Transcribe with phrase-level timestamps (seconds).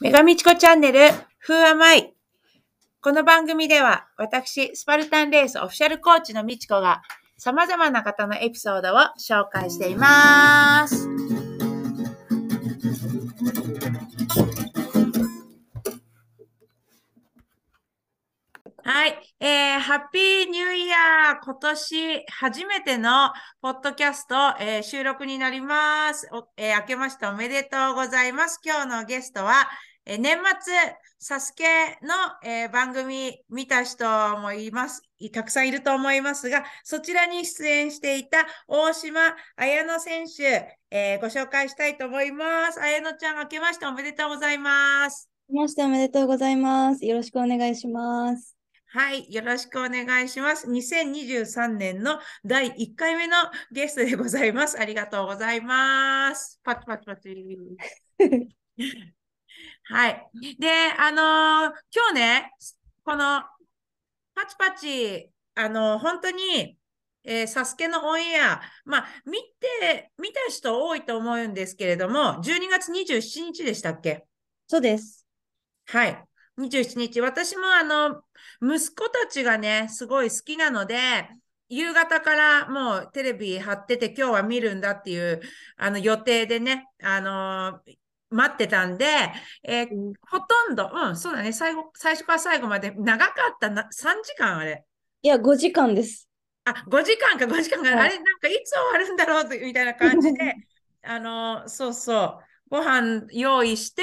[0.00, 0.98] メガミチコチャンネル、
[1.46, 2.14] Who am I?
[3.02, 7.02] この番組では、私、スパルタンレースオフィシャルコーチのみちこが、
[7.36, 11.06] 様々な方のエピソードを紹介しています。
[18.82, 19.18] はい。
[19.38, 26.28] えー、ハッピーニューイヤー今年初めてのポッドキャスト、えー収録になります。
[26.56, 28.60] えー明けましておめでとうございます。
[28.64, 29.68] 今日のゲストは、
[30.10, 30.74] えー年末、
[31.20, 31.62] サスケ
[32.02, 34.04] の、えー番組見た人
[34.38, 35.02] もいます。
[35.18, 39.20] いたくさんいると思いますが、そちらに出演していた大島
[39.54, 42.80] 綾乃選手、えーご紹介したいと思います。
[42.80, 45.30] 綾乃ちゃん、明けましておめでとうございます。
[45.48, 47.06] ましておめでとうございます。
[47.06, 48.56] よろしくお願いします。
[48.92, 50.68] はい、よろしくお願いします。
[50.68, 53.36] 2023年の第1回目の
[53.70, 54.76] ゲストでございます。
[54.76, 56.58] ありがとうございます。
[56.64, 57.30] パチパチパチ。
[59.90, 60.30] はい。
[60.58, 60.68] で、
[60.98, 62.52] あのー今日ね、
[63.04, 63.42] この
[64.34, 66.76] パチパチ、あのー本当に、
[67.24, 74.24] えーサスケのオンエア、まあ、見て、見た人多いと思うんですけれども、12月27日でしたっけ？
[74.68, 75.26] そうです。
[75.86, 76.24] はい。
[76.56, 77.20] 27日。
[77.20, 78.22] 私もあの、
[78.62, 81.28] 息子たちがね、すごい好きなので、
[81.68, 85.40] 夕方からもうテレビ貼ってて今日は見るんだっていう
[85.76, 87.94] あの予定でね、あのー
[88.30, 89.06] 待ってたんで、
[89.64, 94.84] えーうんほとんど、うん、そうだね、最後、最初から最後まで長かったな、3時間あれ。
[95.22, 96.28] いや、5時間です。
[96.64, 100.54] あ、5時間か、5時間か、はいあれ、なんかいつ終わるんだろうとみたいな感じで、
[101.02, 102.38] あの、そうそう、
[102.70, 104.02] ご飯用意して、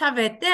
[0.00, 0.46] 食べて、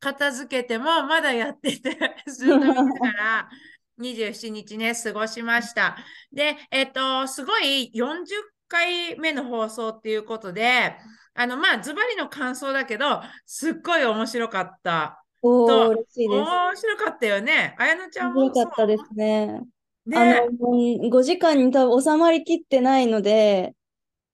[0.00, 3.50] 片付けても、まだやってて、 ずっと見ながら、
[3.98, 5.96] 27日ね、過ごしました。
[6.32, 8.26] で、えっと、すごい40
[8.68, 10.96] 回目の放送っていうことで、
[11.34, 15.24] あの、まあ、ズバリの感想だけど、すっごい面白かった。
[15.42, 16.40] おとー、嬉しいです。
[16.40, 17.74] 面白かったよね。
[17.78, 19.60] 綾乃ちゃんも面白かったですね。
[20.06, 20.18] ね。
[20.18, 23.74] あの、5時間に多分収まりきってないので、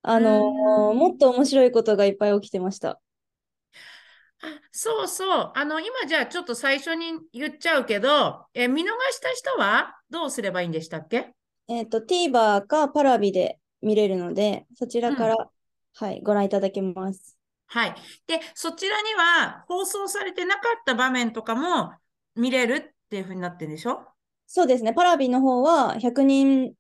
[0.03, 3.01] あの、うんもっと面白いことがいっぱい起きてました。
[4.43, 5.53] あそうそう。
[5.55, 9.95] あの、今じゃあちょっと最初に言っちゃうけど、え、見逃した人は？
[10.09, 11.35] どうすればいいんでしたっけ？
[11.69, 15.37] えっと、TVer かパラビで見れるので、そちらから、
[15.95, 17.37] はい、ご覧いただけます。
[17.67, 17.95] はい。
[18.27, 21.93] で、そちらには放送されてなかった場面とかも
[22.35, 24.07] 見れるっていうふうになってるんでしょ？
[24.47, 26.73] そうですね、パラビの方は100人、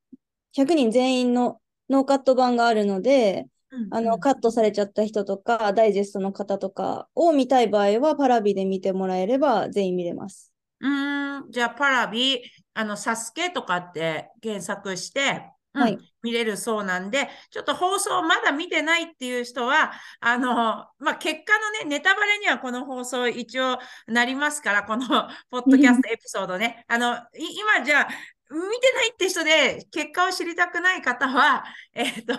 [0.53, 3.47] 100人全員のノーカット版があるので、
[3.93, 10.53] あの、カットされちゃった人とか、ダイジェストの方とかを見たい場合は、パラビで見てもらえれば全員見れます。
[10.81, 12.41] うーん、じゃあ、パラビ、
[12.75, 15.43] あの、サスケとかって検索して、
[15.73, 25.07] はい見れるそうなんで、ちょっと放送まだ見てないっていう人は、あの、まあ、結果のね、ネタバレにはこの放送一応なりますから、この
[25.51, 26.85] ポッドキャストエピソードね。
[26.89, 28.09] あの、今じゃあ、
[28.51, 31.65] 見てないって人で結果を知りたくない方は、
[31.95, 32.35] えっと、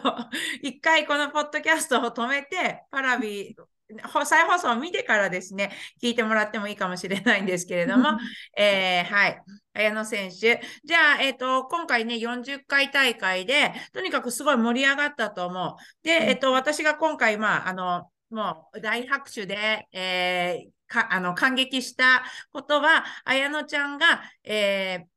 [0.61, 3.55] 一回このポッドキャストを止めて、パラビ、
[4.25, 5.71] 再放送を見てからですね、
[6.01, 8.17] 聞いてもらってもいいかもしれないんですけれども、
[8.57, 9.41] えーはい。
[9.73, 10.61] 綾野選手。
[10.83, 15.75] じゃあ、えっ、と、今回ね、40回大会で、とにかくすごい盛り上がったと思う。
[16.03, 25.11] で、うんえっ、と、私が今回、まあ、あの、もう大拍手で、えーか、あの、感激したことは、綾野ちゃんが、えー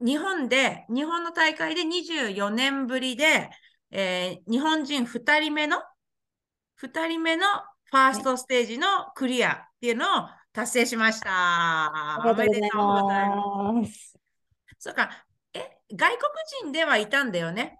[0.00, 3.48] 日本で、日本の大会で24年ぶりで、
[3.90, 5.78] えー日本人2人目の、
[6.76, 7.46] 2人目の
[7.94, 11.28] ファーストステージのクリアっていうのを達成しました。
[11.30, 14.18] ありがとうございます。
[14.80, 15.24] そうか。
[15.52, 15.60] え、
[15.94, 16.18] 外国
[16.62, 17.78] 人ではいたんだよね。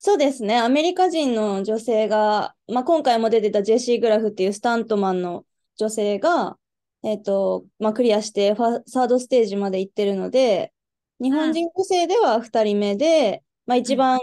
[0.00, 5.44] そうですね、アメリカ人の女性が、まあ、今回も出てたジェシー・グラフっていうスタントマンの
[5.76, 6.58] 女性が、
[7.04, 10.72] えっと、まあ、クリアしてファサードステージまで行ってるので、
[11.20, 14.18] 日本人女性では2人目で、まあ、一番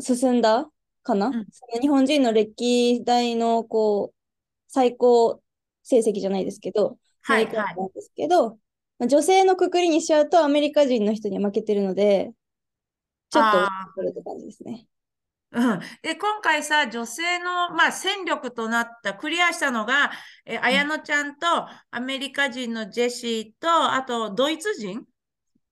[0.00, 0.66] 進んだ
[1.02, 4.15] かな、んその日本人の歴代のこう
[4.68, 5.40] 最高
[5.82, 8.50] 成績じゃないですけど、はいなんですけど、
[8.98, 12.32] まあ、女性のくくりにしちゃうとアメリカ人の人に負けてるので、
[13.30, 14.86] ちょっとあこれって感じですね。
[15.52, 15.80] うん。
[16.02, 20.10] で、今回さ、女性の、まあ、戦力となった、クリアしたのが、
[20.44, 21.46] え、綾乃ちゃんと、
[21.90, 25.04] アメリカ人のジェシーと、あと、ドイツ人？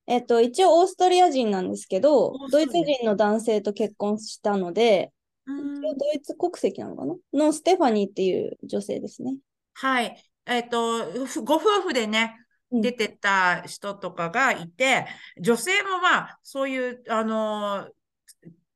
[0.07, 5.11] えっと、一応オーストリア人なんですけどドイツ人の男性と結婚したので、
[5.47, 7.15] ドイツ国籍なのかな？
[7.33, 9.35] のステファニーっていう女性ですね。
[9.73, 10.21] はい。
[10.45, 12.45] えっと、ふご夫婦でね、うん
[12.81, 15.05] 出てた人とかがいて、
[15.39, 17.89] 女性もまあ、そういう、あのー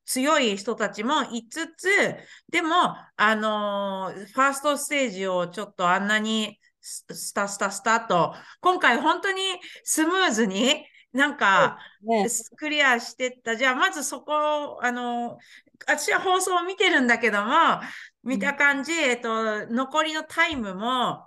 [0.06, 1.88] 強い人たちもいつつ、
[2.50, 2.74] でも、
[3.16, 9.42] あのーファーストステージをちょっとあんなにススタスタスタと、今回本当に
[9.84, 12.26] スムーズになんか、ね、
[12.56, 13.56] クリアしてった。
[13.56, 15.36] じゃあ、まずそこ、あの、
[15.86, 17.80] 私は放送を見てるんだけども、
[18.22, 21.26] 見た感じ、えっと、残りのタイムも、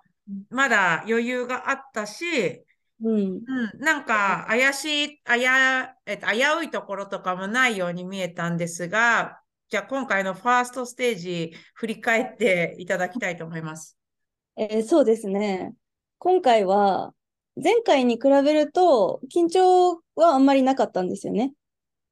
[0.49, 2.63] まだ余裕があったし、
[3.01, 9.39] うん、うん、なんか怪しい、あや、えっと、危ういところとかもないように見えたんですが、
[9.69, 13.97] じゃあ今回のファーストステージ振り返っていただきたいと思います。
[14.55, 15.73] えーそうですね。
[16.19, 17.13] 今回は、
[17.61, 21.53] 前回に比べると、緊張はあんまりなかったんですよね。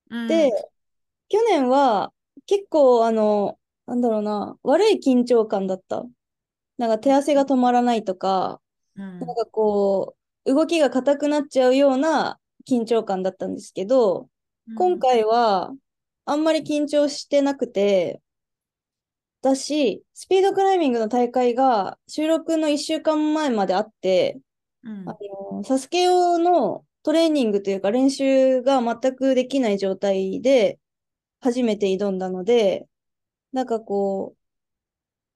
[0.09, 0.51] うん、で、
[1.29, 2.11] 去年は
[2.45, 6.05] 結構、あの、なんだろうな、悪い緊張感だった。
[6.77, 8.61] なんか手汗が止まらないとか、
[8.95, 9.19] うん。
[9.19, 14.29] なんかこう、動きが硬くなっちゃうような緊張感だったんですけど、
[14.77, 15.73] 今回は
[16.25, 18.21] あんまり緊張してなくて、
[19.41, 24.39] だし、スピードクライミングの大会が収録の1週間前まであって、
[24.83, 25.09] うん。
[25.09, 25.17] あ
[25.51, 30.79] の、サスケ用のトレーニングというか練習が全くできない状態で
[31.41, 32.87] 初めて挑んだので、
[33.53, 34.37] なんかこう、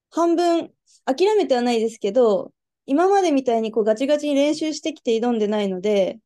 [0.09, 0.73] 半分
[1.05, 2.53] 諦めてはないですけど、
[2.85, 6.19] 今までみたいにこうガチガチに練習してきて挑んでないので、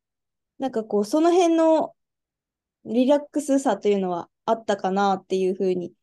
[0.60, 1.96] なんかこう、その辺の
[2.86, 5.94] リラックスさというのはあったかなっていうふうに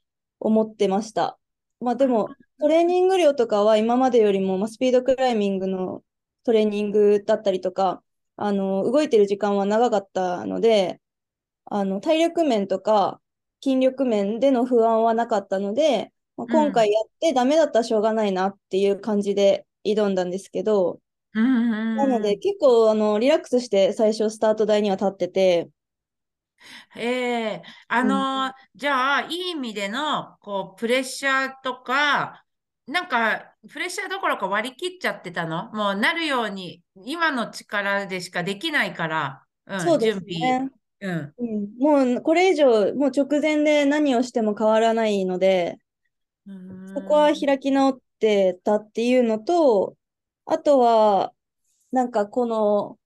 [0.40, 1.38] 思ってました。
[1.81, 6.02] まあでも、トレーニング量とかは今までよりも、まあ、スピードクライミングの
[6.44, 8.02] トレーニングだったりとか、
[8.37, 11.00] あの、動いてる時間は長かったので、
[11.67, 13.20] あの、体力面とか
[13.70, 21.00] 筋力面での不安はなかったので、まあ、今回やってダメだったらしょうがないなっていう感じで挑んだんですけど、
[21.34, 25.68] うんなので結構あのリラックスして最初スタート台には立ってて、
[26.96, 27.62] ええ。
[27.88, 32.44] あの、じゃあ、いい意味での、こう、プレッシャーとか、
[32.86, 35.70] なんか、プレッシャーどころか割り切っちゃってたの？
[35.72, 40.70] もうなるように、今の力でしかできないから、うん、そうです準備。
[41.06, 41.32] ね。
[41.38, 41.49] うん。
[41.79, 45.79] うん、もうこれ以上、もう直前で何をしても変わらないので、
[46.94, 49.97] そこは開き直ってたっていうのと、
[50.44, 51.32] あとは、
[51.93, 52.99] なんかこの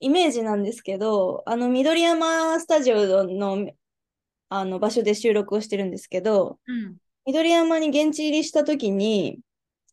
[0.00, 3.70] イメージなんですけど、あの緑山スタジオの
[4.48, 6.96] あの場所で収録をしてるんですけど、うん。
[7.26, 9.40] 緑山に現地入りした時に、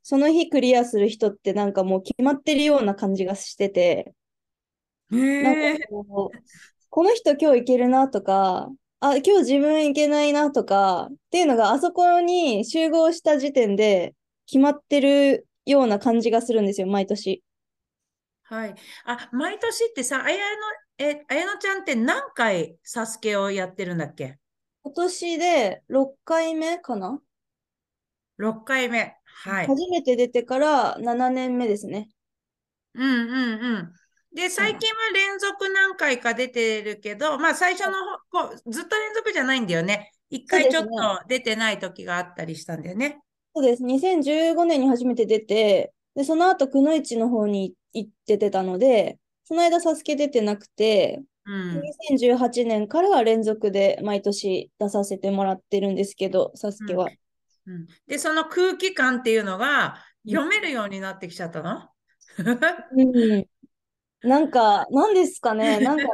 [0.04, 4.14] その日クリアする人ってなんかもう決まってるような感じがしてて、
[5.12, 6.38] へなんえかこう、
[6.96, 8.70] この人今日いけるなとか、
[9.00, 14.14] あ、今日自分いけないなとか、っていうのがあそこに集合した時点で
[14.46, 17.42] 決まってるような感じがするんですよ、毎年。
[18.44, 18.76] はい。
[19.06, 20.44] あ、毎年ってさ、あやの、
[21.00, 24.38] え、あやのちゃんって何回サスケをやってるんだっけ？
[24.84, 27.20] 今年で6回目かな
[28.38, 29.16] ?6 回目。
[29.26, 29.66] はい。
[29.66, 32.10] 初めて出てから7年目ですね。
[32.94, 33.94] うんうんうん。
[34.34, 37.94] で、最近は連続何回か出てるけど、まあ最初の
[38.32, 40.12] ほこうずっと連続じゃないんだよね。
[40.30, 40.90] 一回ちょっと
[41.28, 43.20] 出てない時があったりしたんだよね。
[43.56, 43.84] そうです。
[43.84, 51.82] 2015年に初めて出て、で、その後、くのいちの方に行っててたので、その間、サスケ出てなくて、うん。
[51.82, 57.06] 2018年からは連続で毎年出させてもらってるんですけど、サスケは。
[57.06, 57.14] うん
[58.08, 61.88] で、その空気感っていうのが読めるようになってきちゃったの？
[62.98, 63.46] うん。
[64.24, 66.14] なんか、なんですかね、 なんかね、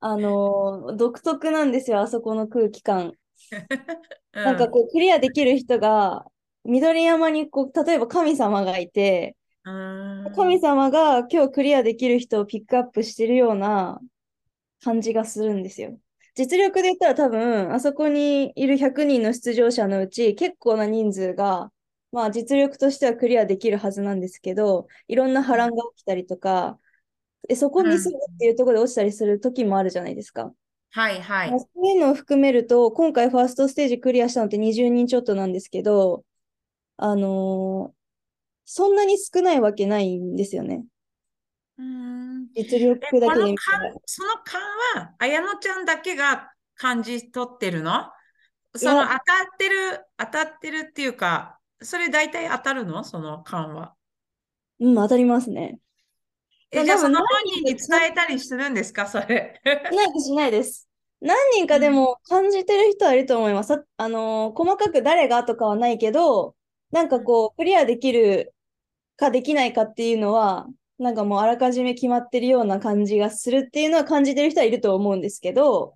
[0.00, 3.12] あのー独特なんですよ、あそこの空気感。
[4.32, 6.24] なんかこう、クリアできる人が、
[6.64, 10.34] 緑山にこう、例えば神様がいて、うん。
[10.34, 14.00] 神様が今日クリアできる人をピックアップしてるような
[14.82, 15.98] 感じがするんですよ。
[16.34, 21.70] 実力で言ったら多分、あそこにいる100人の出場者のうち結構な人数が、
[22.12, 26.78] まあ実力としてはクリアできるはずなんですけど、いろんな波乱が起きたりとか、
[27.48, 30.52] えそこミスるっていうところで落ちたりする時もあるじゃないですか。
[30.90, 31.58] はいはいまあ。
[31.60, 36.24] そういうのを含めると、今回ファーストステージクリアしたのって20人ちょっとなんですけど、
[36.96, 37.94] あのー
[38.66, 40.86] そんなに少ないわけないんですよね。
[41.76, 42.46] うん。
[42.56, 43.34] 実力え、だけ
[44.06, 44.62] その感
[44.94, 48.10] は、綾乃ちゃんだけが感じ取ってるの？
[48.74, 49.18] その当たっ
[49.58, 53.04] てる、当たってるっていうか、それ大体当たるの？
[53.04, 53.92] その感は。
[54.80, 55.78] うん、当たりますね。
[56.80, 59.06] え、じゃあでもその本何人に伝えたりするんですか？
[59.06, 59.60] それ。
[59.90, 60.88] し ないです、しないです。
[61.20, 63.68] 何人かでも感じてる人はいると思います。
[63.68, 66.56] さあのー細かく誰がとかはないけど、
[66.90, 68.54] なんかこう、クリアできる
[69.16, 70.66] かできないかっていうのは、
[70.98, 75.94] なんかもうあらかじめ決まってるような感じがするっていうのは感じてる人はいると思うんですけど、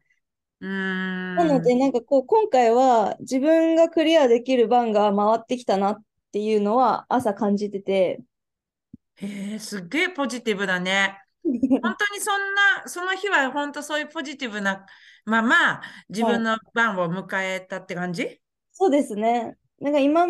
[0.61, 1.37] うーん。
[1.37, 8.21] なので、なんかこう、今回は自分がクリアできる番が回ってきたなっていうのは朝感じてて、
[9.19, 11.21] へえ、すっげえポジティブだね。
[11.83, 14.87] 本当にそんな、その日は本当そういうポジティブな
[15.27, 18.43] まま自はい分の番を迎えたって感じ？
[18.73, 19.57] そうですね。
[19.81, 20.27] なんか今、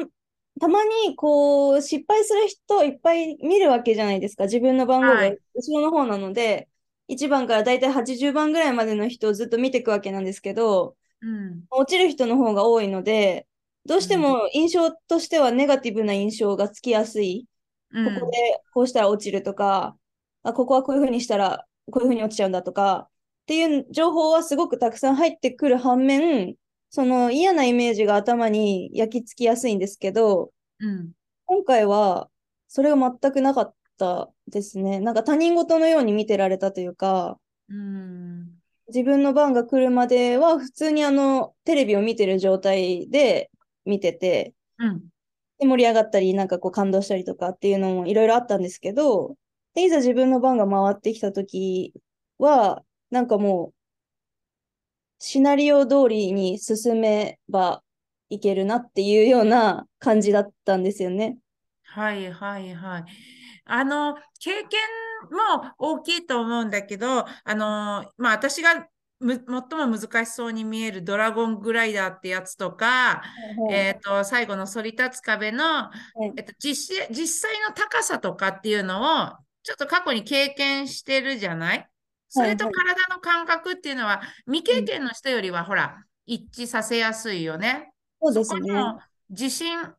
[0.61, 4.45] たまにこう失敗する人いっぱい見るわけじゃないですか。
[4.45, 5.39] 自分の番号がはい。
[5.55, 6.69] 後ろの方なので、
[7.09, 11.69] 1番からだいたい80番ぐらいまでの人をずっと見ていくわけなんですけど、うん。
[11.71, 13.49] 落ちる人の方が多いので、
[13.87, 14.19] どうしてうん。
[14.19, 17.48] も印象としてはネガティブな印象がつきやすい。
[17.93, 18.15] うん。
[18.15, 19.97] ここでこうしたら落ちるとか、
[20.43, 23.11] あ、ここはこういうふうにしたらこういうふうに落ちちゃうんだとか、っ
[23.47, 26.55] ていう情報はすごくたくさん入ってくる反面、
[26.91, 31.13] その嫌なイメージが頭に焼き付きやすいんですけど、うん。
[31.47, 32.29] 今回は
[32.69, 35.01] それが全くなかったですね。
[35.01, 38.49] なんか他人事のように見てられたというか、うん。
[38.89, 43.51] 自分の番が来るまでは普通にあのテレビを見てる状態で
[43.85, 45.03] 見てて、うん。
[45.59, 49.37] で盛り上がったり、なんかこう感動したりとかっていうのもいろいろあったんですけど、
[49.75, 51.93] で、いざ自分の番が回ってきた時
[52.39, 53.75] は、なんかもう、
[55.19, 57.83] シナリオ通りに進めば
[58.29, 61.39] いけるなっていうような感じだったんですよね。
[61.83, 63.05] はいはいはい。
[63.65, 64.81] あの、経験
[65.31, 68.87] も大きいと思うんだけど、あの、まあ私が
[69.21, 69.63] 最も
[69.99, 73.23] 難しそうに見えるドラゴングライダーってやつとか、
[73.67, 75.91] はいえっと、最後の反り立つ壁の、は
[76.25, 79.29] いえっと、実際、実際の高さとかっていうのを、
[79.65, 81.89] ちょっと過去に経験してるじゃない？
[82.29, 87.91] それとはい体の感覚っていうのは、未経験の人よりは、ほら、一致させやすいよね。
[88.23, 88.73] そうですね。
[88.73, 89.93] も自信、うん、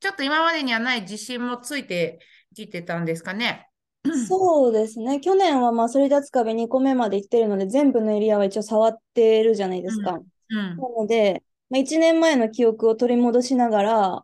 [0.00, 2.18] ちょっと今までにはない自信もついて
[2.54, 3.68] きてたんですかね。
[4.28, 5.20] そうですね。
[5.20, 10.20] 去年はまあ、反り立つ壁2個目まで行ってるので、全部のエリアは一応触ってるじゃないですか。
[10.50, 14.22] うん、なので、まあ、1年前の記憶を取り戻しながら、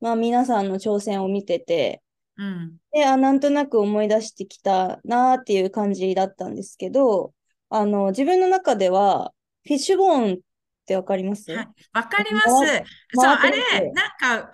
[0.00, 2.02] まあ、皆さんの挑戦を見てて、
[2.36, 7.32] うん、で、あ、なんとなく思い出してきたなっていう感じだったんですけど、
[7.68, 9.32] あの、自分の中では、
[9.64, 10.38] フィッシュボーンっ
[10.84, 11.52] てわかります？
[11.52, 12.48] はい、わかります。
[12.48, 12.84] 回
[13.14, 13.58] そう、あれ、
[13.92, 14.48] なんか、そんなに難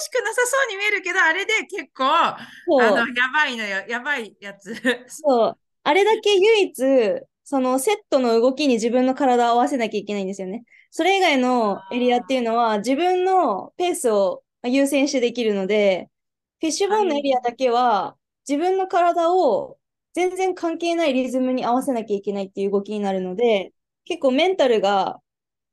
[0.00, 2.38] しくなさそうに見えるけど、あれで結構、あ
[2.68, 4.74] の、やばいのよ、やばいやつ。
[5.08, 5.58] そう。
[5.84, 10.64] あれだけ唯一、そのセットの動きに自分の体を合わせなきゃいけないんですよね。
[10.90, 16.10] それ以外のエリアっていうのは自分のペースを優先してできるので、
[16.60, 19.78] フィッシュボーンのエリアだけは自分の体を
[20.12, 23.72] 全然関係ないリズムに合わせなきゃいけないっていう動きになるので、
[24.08, 25.20] 結構メンタルが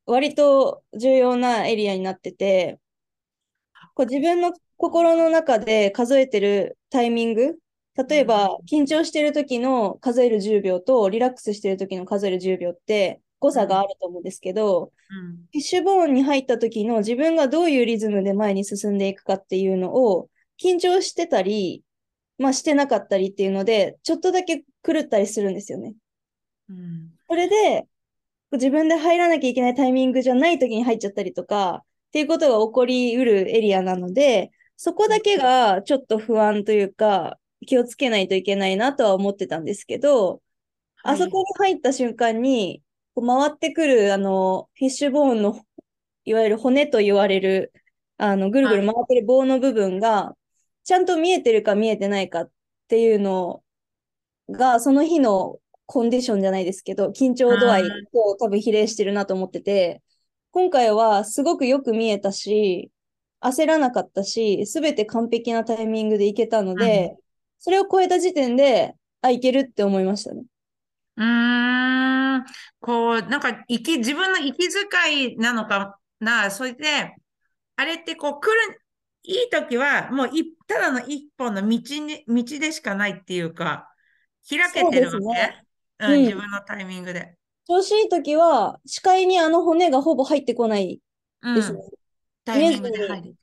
[0.05, 2.79] 割と重要なエリアになってて、
[3.95, 7.57] こう自分の心の中で数えてるタイミング、
[7.95, 20.29] 例えば緊張してる時の数える10秒とリラックスしてる時の数える10秒って誤差があると思うんですけど、うん、フィッシュボーンに入った時の自分がどういうリズムで前に進んでいくかっていうのを
[20.61, 21.83] 緊張してたり、
[22.37, 25.93] まあしてなかったりっていうので、ちょっとだけ狂ったりするんですよね。
[26.69, 27.87] うん、それで、
[28.55, 40.41] 自分で入らなきゃいけないタイミングじゃない時に入っちゃったりとか、っていうことが起こりうるエリアなので、そこだけがちょっと不安というか、気をつけないといけないなとは思ってたんですけど、
[41.03, 41.15] はい。
[41.15, 42.81] あそこに入った瞬間に、
[43.13, 45.61] こう回ってくる、あの、フィッシュボーンの、
[46.25, 47.73] いわゆる骨と言われる、
[48.17, 50.35] あの、ぐるぐる回ってる棒の部分が、
[50.83, 52.51] ちゃんと見えてるか見えてないかっ
[52.87, 53.63] ていうの
[54.49, 60.01] が、その日のコンディションじゃないですけど、緊張度合いと多分比例してるなと思ってて、
[60.51, 62.91] 今回はすごくよく見えたし、
[63.41, 67.15] 焦らなかったし、すべて完璧なタイミングでいけたので、
[67.59, 70.43] それを超えた時点で、あ、いけるって思いましたね。
[71.17, 72.45] うーん、
[72.81, 77.15] こう、なんか、生き、自分の息遣いなのかな、それで、
[77.77, 78.81] あれってこう、来る、
[79.23, 81.67] いい時は、もうい、ただの一本の道
[82.01, 83.89] に、道でしかないっていうか、
[84.49, 85.55] 開けてるわそうですね。
[85.59, 85.64] け
[85.99, 87.35] うん、うん自分のタイミングで。
[87.67, 91.01] 調子いい時は、視界にあの骨がほぼ入ってこない
[91.41, 91.79] うんですね。、
[92.43, 93.35] タイミングで入る。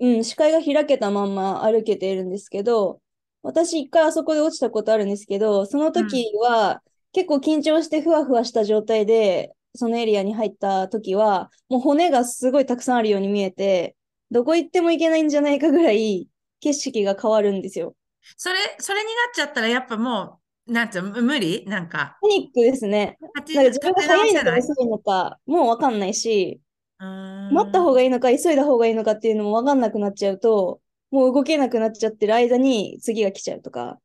[0.00, 3.00] うん、視界が開けたまんま歩けているんですけど、
[3.42, 13.96] 私一回あそこで落ちたことあるんですけど、その時は結構緊張してふわふわした状態で、そのエリアに入った時は、もう骨がすごいたくさんあるように見えて、
[14.30, 16.28] どこ行っても行けないんじゃないかぐらい
[16.60, 17.94] 景色が変わるんですよ。
[18.36, 20.39] それ、それになっちゃったら、やっぱもう、
[20.70, 21.64] なんて無理？
[21.66, 23.18] なんか、パニックですね。
[23.34, 26.60] か自分が早いのか遅いのか、もうわかんないし、
[26.98, 33.98] 待った方がいいのか、急いだ方がいいのかっていうのもわかんなくなっちゃうと、もう動けなくなっちゃってる間に次が来ちゃうとか、っ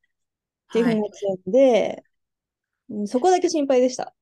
[0.73, 2.03] ていうふうになっちゃうんで、
[2.89, 4.13] うんそこだけ心配でした。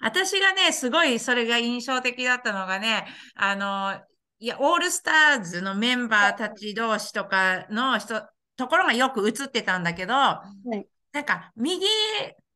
[0.00, 4.00] 私がね、すごいそれが印象的だったのがね、あの、
[4.38, 8.22] いや、オールスターズのメンバーたち同士とかの人
[8.56, 10.42] ところがよく映ってたんだけど、は
[10.72, 11.86] いなんか、右、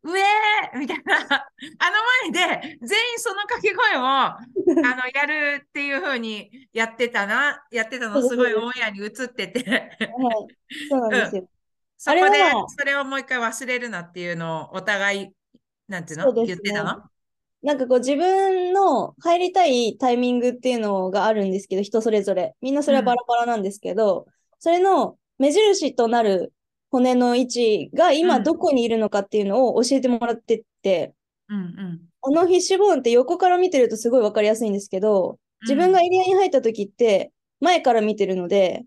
[0.03, 0.21] 上
[0.79, 8.37] みたいな、あの前で全員その掛け声を あのやるっていう風にやってたな、やってたのす。
[8.37, 9.89] ごいオンエアに映ってて、はい。
[10.89, 11.49] そうなんですよ。
[11.99, 12.39] そこで
[12.79, 15.29] それをもう一回忘れるなっていうのをお互い、
[15.89, 16.47] なんていうのね。
[16.47, 17.03] 言ってたの？
[17.63, 22.55] なんかこう自分の入りたいタイミングっていうのがあるんですけど、人それぞれ。
[22.61, 24.27] みんなそれはバラバラなんですけど、
[24.61, 26.53] それの目印となる
[26.97, 31.15] 骨の位置が今うんどこにいるのかっていうのを教えてもらってって、
[31.49, 32.01] うんうん。
[32.23, 38.85] あのフィッシュボーンって横から見てるとすごいわかりやすいんですけど、自分がエリアに入った時って前から見てるので、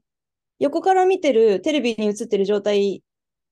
[0.57, 3.03] 横から見てるテレビに映ってる状態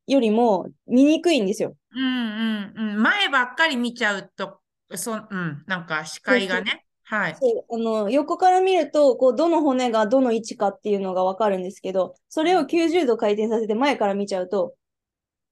[0.07, 1.75] よりも見にくいんですよ。
[1.91, 3.01] うんうんうん。
[3.03, 4.59] 前ばっかり見ちゃうと、
[4.95, 6.86] そうん、なんか視界がね。
[7.09, 7.37] はい。
[7.69, 14.75] あの横から見るとこうどの骨がどの位置かっていうのがわかるんですけどそれを90度回転させて前から見ちゃうと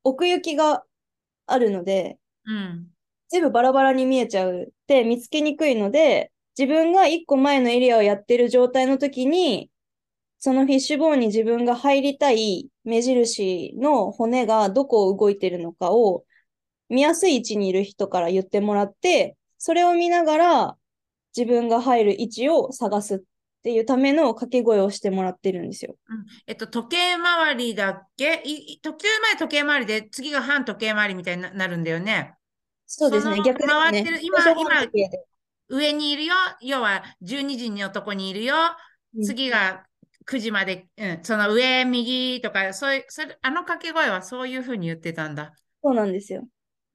[0.03, 0.83] 奥行きが
[1.47, 2.91] あるのでうん。
[3.29, 9.69] 全部バラバラに見えちゃうって見つけにくいので自分が1個前のエリアをやってる状態の時に
[10.39, 16.23] そのフィッシュボーンに自分が入りたい目印の骨がどこを動いてるのかを
[16.89, 20.77] 見やすい位置にいる人から言ってもらってそれを見ながら
[21.35, 23.19] 自分が入る位置を探すっ
[23.63, 25.95] ていうための掛け声をしてもらってるんですよ。
[26.07, 28.41] うんえっと、時計回りだっけ？
[28.45, 32.33] い計前時計回りで、次が反時計回りみたいにななるんだよね。
[32.85, 33.37] そうですね。
[33.43, 33.69] 逆ですね。
[33.69, 34.85] 回ってる今今
[35.67, 36.35] 上にいるよ。
[36.61, 38.55] 要は12時のとこにいるよ。
[39.17, 39.85] うん次が
[40.25, 45.53] 9時まで、うん、その上、右とか、そういう、それあの掛け声はそういうふうに言ってたんだ。
[45.81, 46.43] そうなんですよ。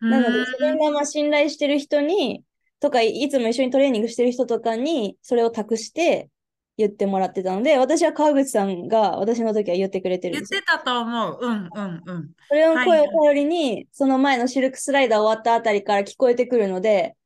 [0.00, 2.42] なので、自分がまあ信頼してる人に、
[2.80, 6.30] とか、いつも一緒にトレーニングしてる人とかに、それを託して
[6.76, 10.60] 言ってもらってたので、私は川口さんが私の時は言ってくれてるんですよ。
[10.66, 11.38] 言ってたと思う。
[11.40, 12.30] うんうんうん。
[12.48, 17.16] それの声はいを頼りに、その前のシルクスライダー終わったあたりから聞こえてくるので、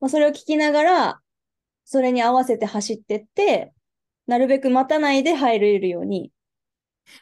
[0.00, 1.20] まあ、それを聞きながら、
[1.84, 3.72] それに合わせて走ってって、
[4.26, 6.32] なるべく待たないで入れるように。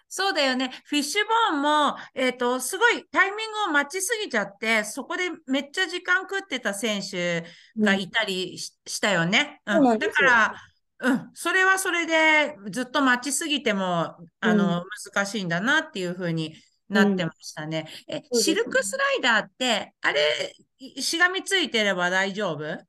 [0.08, 0.70] そうだよね。
[0.84, 7.44] フィッシュボーンも、えっと、すごいタイミングを待ちすぎちゃって、そこでめっちゃ時間食ってた選手
[7.78, 9.60] がいたりし,、したよね。
[9.66, 10.54] うんそうなんですよだか
[11.00, 16.54] ら、うん、それはそれでずっと待ちすぎても、あの、難しいんだなっていうふうに
[16.88, 17.88] なってましたね。
[18.08, 22.84] え、シルクスライダーって、あれ、いしがみついてれば大丈夫？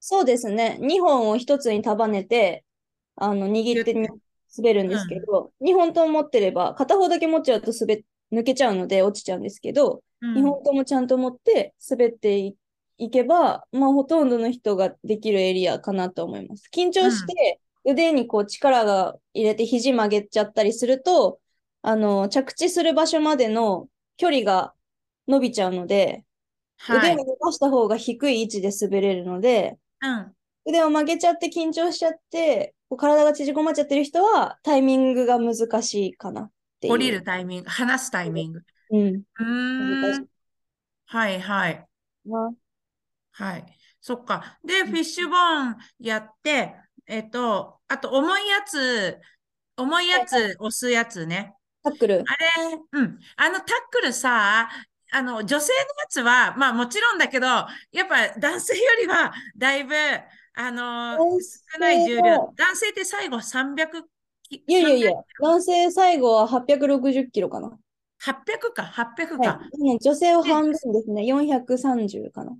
[0.00, 0.78] そうですね。
[0.80, 2.64] 2本を1つに束ねて、
[3.16, 4.08] あの、握ってに
[4.56, 12.56] 滑るんですけど、2本とも持ってれば、片方だけ持っちゃうと滑抜けちゃうので落ちちゃうんですけど、うん2本ともちゃんと持って滑ってい
[12.98, 16.68] いけば、まあ、ほとんどの人ができるエリアかなと思います。
[16.74, 21.40] 緊張して腕にこう力が入れて肘曲げちゃったりすると、
[21.82, 24.74] あの、着地する場所までの距離が
[25.28, 26.24] 伸びちゃうので、
[26.76, 27.14] はい。
[27.14, 30.34] 腕を伸ばした方が低い位置で滑れるので、うん。
[30.66, 36.92] 腕を曲げちゃって緊張しちゃって、こう体が縮こまっちゃってる人はタイミングが難しいかなっていう。
[36.94, 38.62] 降りるタイミング、離すタイミング。
[38.90, 39.22] うん。
[39.38, 40.26] うん。
[41.06, 41.86] はいはい。
[42.24, 42.52] な
[43.32, 43.66] はい。
[44.00, 44.58] そっか。
[44.64, 46.74] で、フィッシュボーンやって、
[47.06, 49.18] えっと、あと、重いやつ、
[49.76, 51.54] 重いやつ、押すやつね。
[51.82, 52.20] タックル。
[52.20, 53.18] あれ、うん。
[53.36, 54.68] あのタックルさ、
[55.10, 57.66] あの、女性のやつは、まあもちろんだけど、や
[58.04, 59.94] っぱ男性よりは、だいぶ、
[60.60, 62.52] あの、男性少ない重量は。
[62.56, 64.02] 男性って最後300
[64.42, 67.78] き、いやいやいや300、男性最後は860キロかな。
[68.20, 69.60] 800か、800はいか。。
[69.70, 71.24] でも女性は半分ですね。
[71.24, 72.56] 430かな。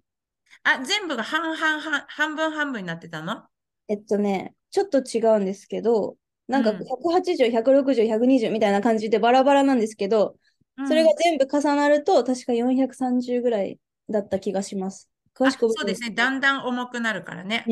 [0.62, 3.42] あ、全部が半々半、半分半分になってたの？
[3.88, 10.36] えっとね、ちょっと違うんですけど、なんかうん180、160、120みたいな感じでバラバラなんですけど、
[10.86, 15.10] それが全部重なると確か430ぐらいだった気がします。
[15.38, 16.10] 詳あしくそうですね。
[16.10, 17.64] だんだん重くなるからね。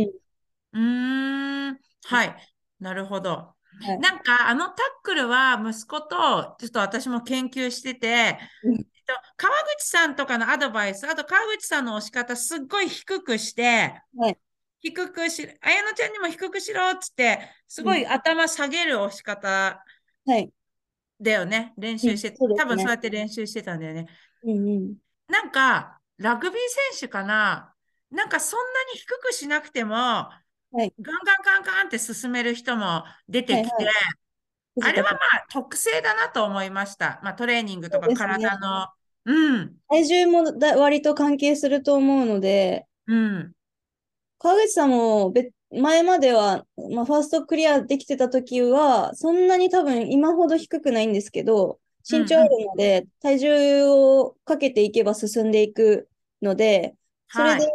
[0.73, 1.79] うんん。
[2.05, 2.37] はい。
[2.81, 3.31] なるほど。
[3.31, 8.39] はいなんか、あのタックルは息子と、ちょっと私も研究してて、
[9.37, 14.39] 川口さんとかのアドバイス、あと川口さんの押し方、すっごい低くして、はい
[14.83, 19.83] 低くし、綾乃ちゃんにも低くしろっつって、すごい頭下げる押し方
[20.27, 20.53] はい。
[21.21, 21.75] だよね。
[21.77, 24.07] 練習して、ね多分そうやって練習してたんだよね。
[24.45, 24.95] うんうん。
[25.29, 26.59] なんか、ラグビー
[26.93, 27.73] 選手かな？
[28.11, 29.99] なんかそんなに低くしなくても、い。
[30.73, 30.93] ガンガン
[31.45, 33.95] ガンガンって進める人も出てきて、はいはい。
[34.83, 37.21] あれはまあ特性だなと思いました。
[37.23, 38.89] まあトレーニングとか体の。
[39.29, 43.53] うん、体重もだ割と関係すると思うので、うん、
[44.39, 56.09] 川口さんも別前までは、まあ、ファーストクリアできてた時は、そんなに多分今ほど低くないんですけど、身長あるので、体重をかけていけば進んでいく
[56.43, 56.95] ので、
[57.29, 57.67] それで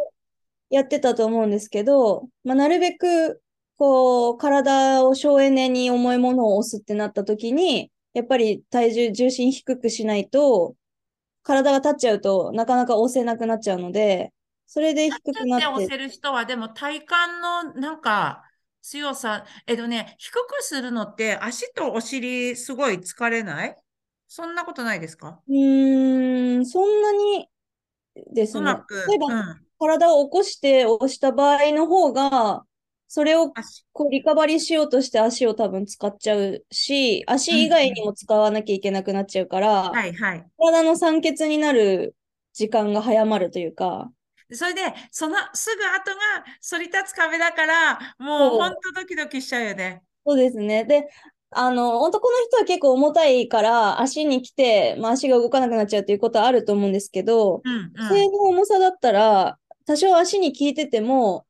[0.69, 3.41] やってたと思うんですけど、まあ、なるべく、
[3.77, 10.75] こう、体を省エネに重いものを押すってなった時に、やっぱり体重、重心低くしないと、
[11.43, 14.31] 体が立っちゃうとなかなか押せなくなっちゃうので、
[14.67, 15.67] それで低くなって。
[15.67, 17.07] 押せる人は、でも体幹
[17.41, 18.43] のなんか
[18.81, 23.77] 強さ、えっとね、低くするのって足とお尻すごい疲れない？
[24.33, 25.41] そんなことないですか？
[25.45, 27.49] うーん、そんなに
[28.33, 28.65] ですね。
[29.09, 32.63] 例えば、うん、体を起こして押した場合の方が、
[33.09, 33.51] それを
[33.91, 42.15] こうリカバリーしようとして足を多分使っちゃうし、足以外にも使わなきゃいけなくなっちゃうから、うんはいはい、体の酸欠になる
[42.53, 44.09] 時間が早まるというか。
[44.53, 50.03] それで、そのすぐ後が反り立つ壁だから、もう本当ドキドキしちゃうよね。
[50.25, 50.85] そうですね。
[50.85, 51.09] で、
[51.51, 61.45] あの、男の人は結構重たいから足に来て、まあ、足が動かなくなっちゃうっていうことはあると思うんですけど、うんうん、性の重さだったら、多少足に効いてても、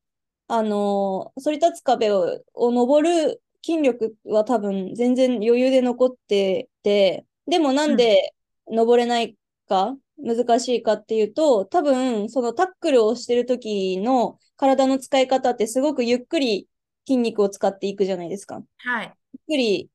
[0.48, 8.34] あの、反り立つ壁をを登る筋力は多分全然余裕で残ってて、でもなんで
[8.68, 9.38] 登れない
[9.68, 16.68] か、難しいかっていうと、多分そのタックルをしてる時の体の使い方ってすごくゆっくり
[17.08, 18.64] 筋肉を使っていくじゃないですか。
[18.80, 19.14] はい。
[19.34, 19.90] ゆっくり、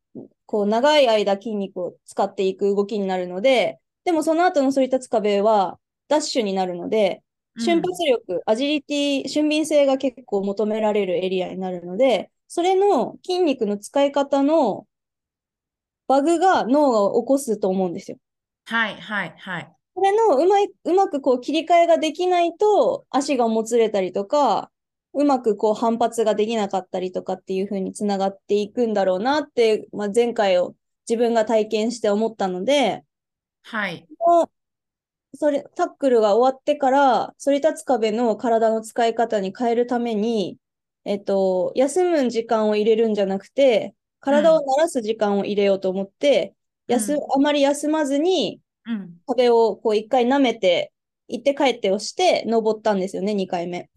[0.46, 7.22] こう長い間筋肉を使っていく動きになるので、でもその後の反り立つ壁はダッシュになるので、
[7.58, 14.86] 瞬発力、うん、アジリティ、俊敏性が結構求められるエリアになるので、それの筋肉の使い方の
[16.06, 18.18] バグが脳が起こすと思うんですよ。
[18.66, 19.72] はい、はい、はい。
[19.94, 24.70] これのうまい、うまくこう切り替えができないと、足がもつれたりとか、
[25.16, 30.74] うまくこう反発ができなかったりとかっていう風につながっていくんだろうなって、まあ、前回を
[31.08, 33.02] 自分が体験して思ったので、
[33.62, 34.06] はい。
[35.34, 40.58] それ、タックルが終わってから、反り立つ壁の体の使い方に変えるために、
[41.04, 46.54] えっと、休む時間を入れるんじゃなくて、体を慣らす時間を入れようと思って、
[46.88, 48.60] うん、休、あまり休まずに、
[49.26, 50.92] 壁をこう一回舐めて、
[51.28, 53.88] 行って帰ってをして、登ったんですよね、2回目。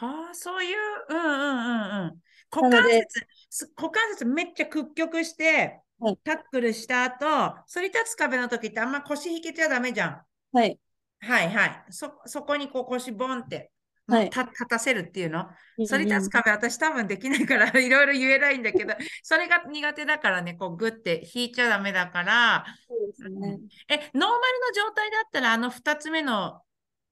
[0.00, 2.22] はあ、そういう、うんうんうんうん。
[2.50, 10.22] 股関節、股関節めっちゃ屈曲して、はい、タックルした後、反り立つ壁の時ってあんま腰引けちゃダメじゃん。
[10.52, 10.78] はい。
[11.20, 11.84] はいはい。
[11.90, 13.72] そ、そこにこう腰ボンって、
[14.06, 15.48] はい、立たせるっていうの？
[15.90, 22.64] 反り立つ壁、私多分できないから いろいろ言えないんだけど、それが苦手だからね、こうグッて引いちゃダメだから。
[22.88, 23.58] そうですね。
[23.88, 26.62] え、ノーマルの状態だったら、あの2つ目の、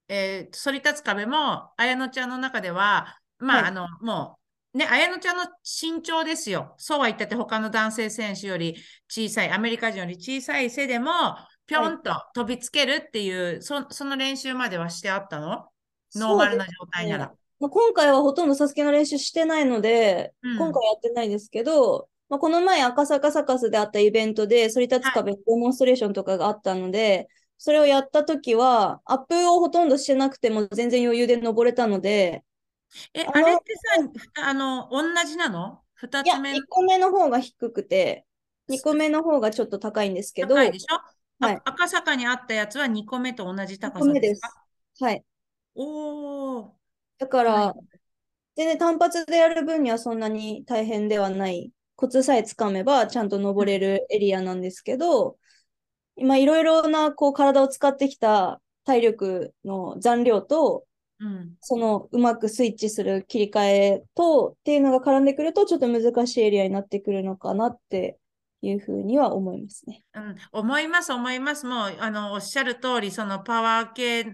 [0.09, 4.39] えー、反り立つ壁も、綾乃ちゃんの中では、まあ、はい、あの、も
[4.75, 6.75] う、ね、綾乃ちゃんの身長ですよ。
[6.77, 8.77] そうは言ったって他の男性選手より
[9.09, 11.11] 小さい、アメリカ人より小さい背でも、
[11.67, 15.67] ぴょんと飛びつけるっていう、はい、そその練習まではしてあったの？
[16.15, 17.33] ノーマルな状態なら。
[17.59, 32.45] まあ、今回はほとんどサスケの練習してないので、うん、今回やってないですけど、まあ、この前赤坂サカスであったイベントで、反り立つ壁デモンストレーションとかがあったので、はい、それをやったときは、アップをほとんどしてなくても全然余裕で登れたので。
[33.15, 33.75] え、あれって
[34.35, 36.51] さ、あの、同じなの ?2 つ目。
[36.51, 38.27] いや、1個目の方が低くて、
[38.69, 40.55] 2個目の方がちょっと高いんですけど。
[40.55, 41.01] 高いでしょ？
[41.39, 44.65] はい、赤坂にあったやつは2個目と同じ高さですか？
[45.01, 45.25] はい。
[45.75, 46.77] おお。
[47.19, 47.99] だから、はい、
[48.57, 51.73] 全然単発でやる分にはそんなに大変ではない。
[51.95, 55.39] コツさえつかめばちゃんと登れるエリアなんですけど、
[56.17, 60.85] 今いろいろなこう体を使ってきた体力の残量と、
[61.21, 68.19] うん、そのうまくスイッチする切り替えとっていうのが絡んでくるとちょっと難しいエリアになってくるのかなって
[68.63, 70.03] いうふうには思いますね。
[70.15, 71.67] うん、思います、思います。
[71.67, 74.27] もう、あの、おっしゃる通り、そのパワー系、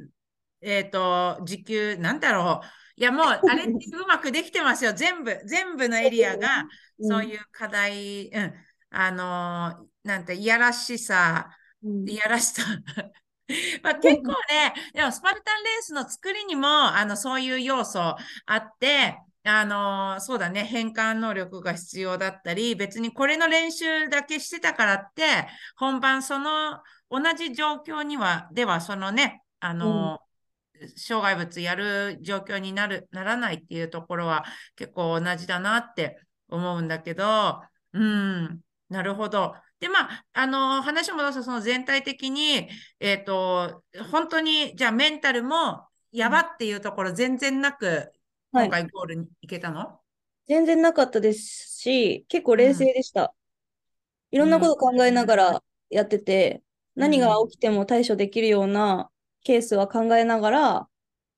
[0.60, 2.66] えっ、ー、と、時給、なんだろう。
[2.96, 4.92] いや、もう、あれってうまくできてますよ。
[4.92, 6.66] 全部、全部のエリアが、
[7.00, 8.54] そういう課題、うん、
[8.90, 11.50] あの、なんて、いやらしさ、
[11.82, 12.62] いやらしさ。
[13.82, 18.16] まあ、結構ね、でもスパルタンレースの作りにもあのそういう要素あ
[18.56, 30.20] って、あの、そうだね、変換能力が必要だったり、別にこれの練習だけしてたからって、本番その同じ状況には、ではそのね、あの、
[30.80, 34.44] うん、障害物やる状況になる、ならないっていうところは
[34.76, 37.60] 結構同じだなって思うんだけど、
[37.92, 39.54] うん、なるほど。
[39.82, 42.68] で、まあ、あの、話を戻すと、その全体的に、
[43.00, 48.12] えっ、ー、と、本当に、じゃあメンタルもやばっていうところ全然なく、
[48.52, 49.98] 今回ゴールに行けたの、
[50.46, 53.34] 全然なかったですし、結構冷静でした。
[54.30, 56.62] いろんなこと考えながらやってて、
[56.94, 59.10] 何が起きても対処できるような
[59.42, 60.88] ケースは考えながら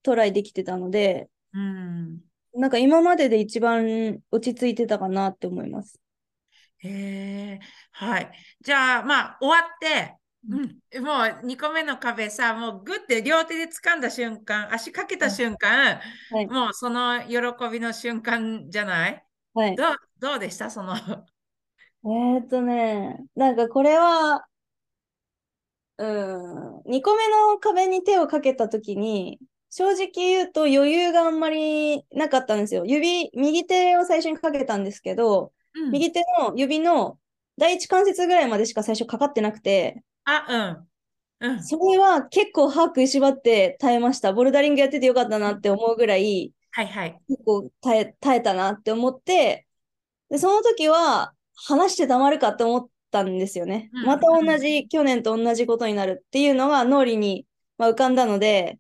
[0.03, 2.21] トライできてたので、うん。
[2.53, 5.99] なんか今までで一番落ち着いてたかなって思います。
[6.85, 6.89] へ
[7.55, 7.61] え、
[7.93, 8.31] はい。
[8.61, 10.17] じゃあ、まあ、終わって、
[10.49, 16.47] うん、もう2個目の壁さ、もうグッて両手で掴んだ瞬間、足かけた瞬間、はい。
[16.47, 17.39] もうその喜
[17.73, 19.25] びの瞬間じゃない？
[19.55, 19.77] はい。
[19.77, 20.71] どう、どうでした？
[20.71, 20.95] その、
[22.05, 24.47] えーっとね、なんかこれは、
[25.97, 29.39] うん、2個目の壁に手をかけたときに、
[29.71, 32.85] 正直言うと余裕があんまりなかったんですよ。
[32.85, 37.19] 指、右手を最初にかけたんですけど、うん、右手の指の
[37.59, 40.87] 第一関節ぐらいまでしか最初かかってなくて、あ、
[41.41, 44.33] うん、うん、それは結構歯食いしばって耐えました。
[44.33, 47.21] ボルダリングやっててよかったなって思うぐらい、はいはい。
[47.29, 49.67] 結構耐え、耐えたなって思って、
[50.31, 53.91] で、その時は話してたまるかって思ったんですよね。
[53.93, 57.47] うんまた同じ、去年と同じことになるっていうのが脳裏に、
[57.79, 58.79] まあ、浮かんだので、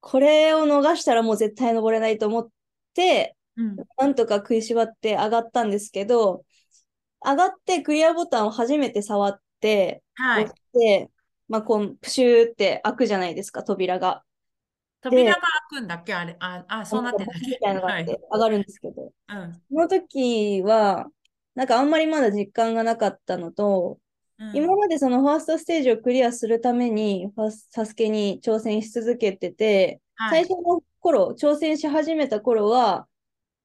[0.00, 2.48] これを逃したらもう絶対登れないと思っ
[2.94, 6.44] て、うん、なんとか食いしばって上がったんですけど、
[7.24, 10.54] 上がってクリアボタンを初めて触って、はい押。
[10.54, 11.10] して、
[11.48, 14.22] まあ、こう、プシューって開くじゃないですか、扉が。
[15.02, 16.14] 扉が開くんだっけ？
[16.14, 16.36] あれ。
[16.40, 17.40] あ、あ、そうなってない。
[17.40, 18.06] みたいなのがあっはい。
[18.06, 21.08] て上がるんですけど、うん、その時は、
[21.54, 23.98] なんかあんまりまだ実感がなかったのと、
[24.38, 33.06] うん、今までそのファーストステージをクリアするために、ファサスケに挑戦し続けてて、はい最初の頃、挑戦し始めた頃は、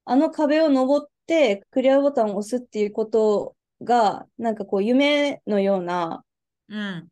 [0.06, 6.24] あの壁を登ってクリアボタンを押すっていうことが、なんかこう夢のような
[6.68, 7.08] うん、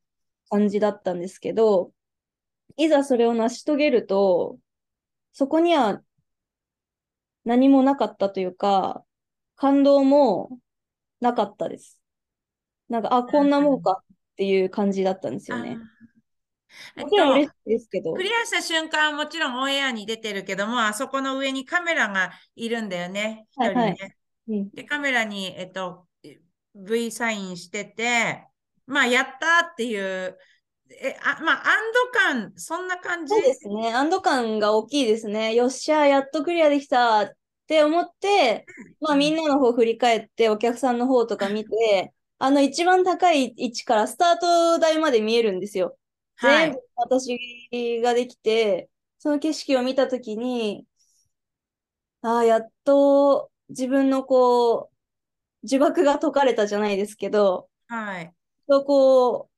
[0.50, 1.92] 感じだったんですけど、
[2.78, 4.58] いざそれを成し遂げると、
[5.32, 6.02] そこには
[7.44, 9.04] 何もなかったというか、
[9.56, 10.60] 感動も
[11.20, 12.00] なかったです。
[12.90, 15.78] なんか、あ、こんなもんかっていう感じだったんですよね。
[16.96, 18.14] もちろん嬉しえっと、いですけど。
[18.14, 24.18] クリアした瞬間はもちろんオンエアに出てるけども、あそこの上にカメラがいるんだよね、一人はいはいね。
[24.48, 26.06] うん、で、カメラに、えっと、
[26.76, 28.46] V サインしてて、
[28.86, 30.38] まあ、やったっていう、
[31.02, 31.78] え、あ、まあ、安
[32.12, 33.34] 堵感、そんな感じ？
[33.34, 33.94] そうですね。
[33.94, 35.56] 安堵感が大きいですね。
[35.56, 37.32] よっしゃ、やっとクリアできたっ
[37.66, 38.66] て思って、
[39.00, 45.98] まあうんみんなの方振り返って、お客さんの方とか見て、あの一番高い位置からスタート台まで見えるんですよ。
[46.36, 47.70] はい全部私
[48.02, 50.86] ができて、その景色を見たときに、
[52.22, 58.34] ああ、やっと自分のこう、呪縛が解かれたじゃないですけど、はい。
[58.70, 59.50] そうこ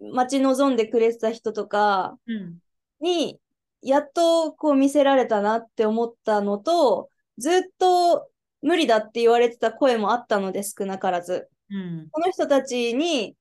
[0.00, 2.60] う、待ち望んでくれてた人とかうん。
[3.00, 3.40] に、
[3.82, 8.30] やっとこう見せられたなって思ったのと、ずっと
[8.62, 11.48] 無理だって言われてた声もあったので、少なからず。
[11.70, 12.08] うん。
[12.10, 13.36] この人たちに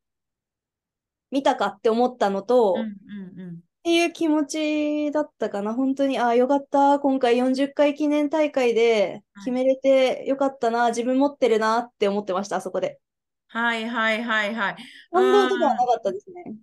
[1.31, 2.97] 見たかって思ったのと、うん。
[3.07, 3.39] うん。
[3.39, 3.63] うん。
[3.79, 5.73] っていう気持ちだったかな。
[5.73, 6.99] 本当に、ああ、よかった。
[6.99, 10.89] 今回40回記念大会で決めれてよかったな。
[10.89, 12.99] 自分持ってるなって思ってました、あそこで。
[13.47, 14.75] はいはいはいはい。
[15.11, 16.57] 感動とかはうんなかったですね。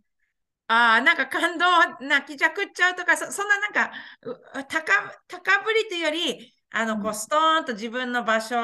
[0.66, 1.66] ああ、なんか感動、
[2.06, 4.34] 泣きじゃくっちゃうとか、そ、そんななんか、う
[4.66, 4.92] 高、
[5.28, 8.56] 高ぶりというより、あの、こうストーンと自分の場所、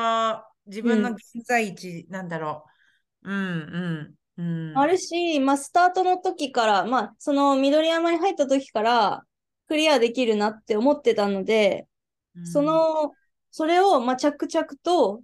[0.67, 2.65] 自分のうん現在地、なんだろ
[3.23, 3.31] う。
[3.31, 4.15] うん、うん、うん。
[4.75, 9.25] あるし、まあ、スタートの時から、まあ、その緑山に入った時から、
[9.69, 11.87] クリアできるなって思ってたので、
[12.37, 13.13] うんその、
[13.51, 15.23] それを、まあ、着々と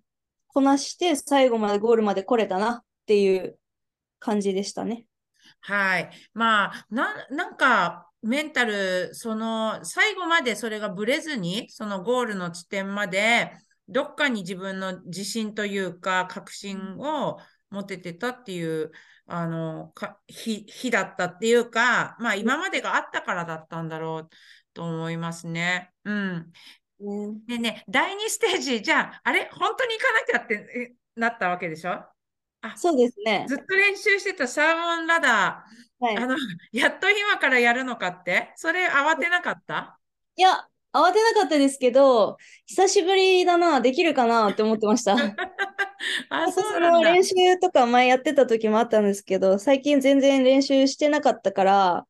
[0.48, 3.59] こなして、最後までゴールまで来れたなっていう
[4.18, 5.07] 感じでしたね。
[5.61, 6.11] はい。
[6.35, 13.52] まあ、な、なんか、メンタル、その、最後までそれがぶれずに、そのゴールの地点まで、
[13.88, 17.38] どっかに自分の自信というか、確信を
[17.70, 18.92] 持ててたっていう、
[19.26, 24.29] あの、か、日、日だったっていうか、まあ、今までがあったからだったんだろう
[24.72, 25.92] と思いますね。
[26.05, 26.52] うん。
[26.98, 29.50] ねでね、第2ステージ、じゃあ、あれ？
[29.52, 32.05] 本当に行かなきゃってえなったわけでしょ？
[32.62, 33.44] あ、そうですね。
[33.48, 36.16] ずっと練習してたサーモンラダー、はい。
[36.16, 36.37] あの、
[36.72, 38.52] やっと今からやるのかって？
[38.57, 39.98] それ慌てなかった？
[40.37, 45.14] いや、慌てなかったですけど、久しぶりだな、できるかなって思ってました。
[46.30, 46.98] あ、そそうなんだ。
[46.98, 52.06] の練習とか前やってた時もあったんですけど、最近全然練習してなかったから、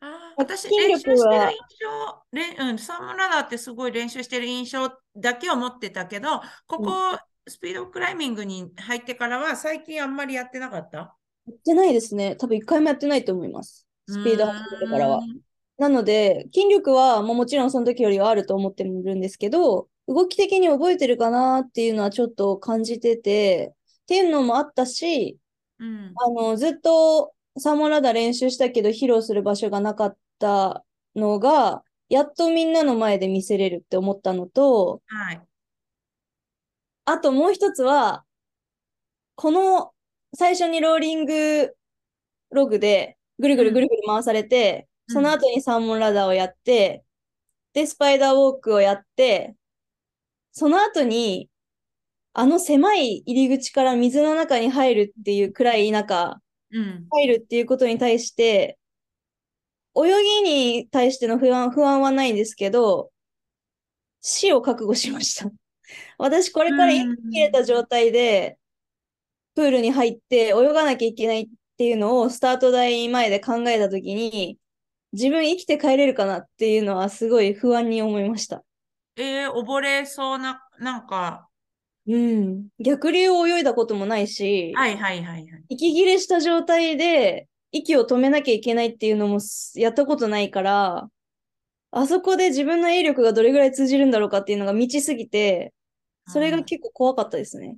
[0.00, 10.98] あ私、筋練習してる印象、れんうん、サーモンラダーってすごい練習してる印象だけを持ってたけど、ここ、スピードクライミングに入ってからは最近あんまりやってなかった？
[10.98, 11.14] や
[11.52, 12.36] ってないですね。
[12.36, 13.86] 多分一回もやってないと思います。
[14.08, 15.20] スピード始めてからは
[15.78, 25.38] なので、筋力はもうもちろんその時よりはあると思ってるんですけど、動き的に覚えてるかなっていうのはちょっと感じてて、っていうのもあったし、
[25.78, 26.12] うん。
[26.16, 30.84] あの、ずっとサーモンラダー練習したけど披露する場所がなかった
[31.16, 35.40] のが、やっとみんなの前で見せれるって思ったのと、はい。
[37.06, 38.24] あともう一つは、
[39.34, 39.92] この
[40.34, 41.76] 最初にローリング
[42.50, 47.04] ログでぐるぐるぐるぐる回されて、うんその後にサーモンラダーをやって、
[47.72, 49.54] で、スパイダーウォークをやって、
[50.52, 51.50] その後に、
[52.32, 56.40] あの狭い入り口から水の中に入るっていう暗い中、
[56.72, 57.06] うん。
[57.10, 58.78] 入るっていうことに対して、
[59.96, 60.08] 泳
[60.42, 63.12] ぎに対しての不安、不安はないんですけど、
[64.20, 65.50] 死を覚悟しました。
[66.18, 68.58] 私、これから息切れた状態で、
[69.54, 74.58] プールに入って泳がなきゃいけないっていうのをスタート台前で考えたときに、
[75.14, 78.64] 自分生きて帰れるかなっていうのはすごい不安に思いました。
[79.16, 81.48] えー、溺れそうな、なんか、
[82.06, 82.66] うん。
[82.80, 85.46] 逆流を泳いだこともないし、はいはいはいはい。
[85.68, 91.08] 息切れした状態で息を止めなきゃいけないっていうのもすやったことないから、
[91.92, 95.72] あそこで自分の泳力がどれぐらい通じるんだろうかっていうのが未知すぎて、
[96.26, 97.76] それが結構怖かったですね。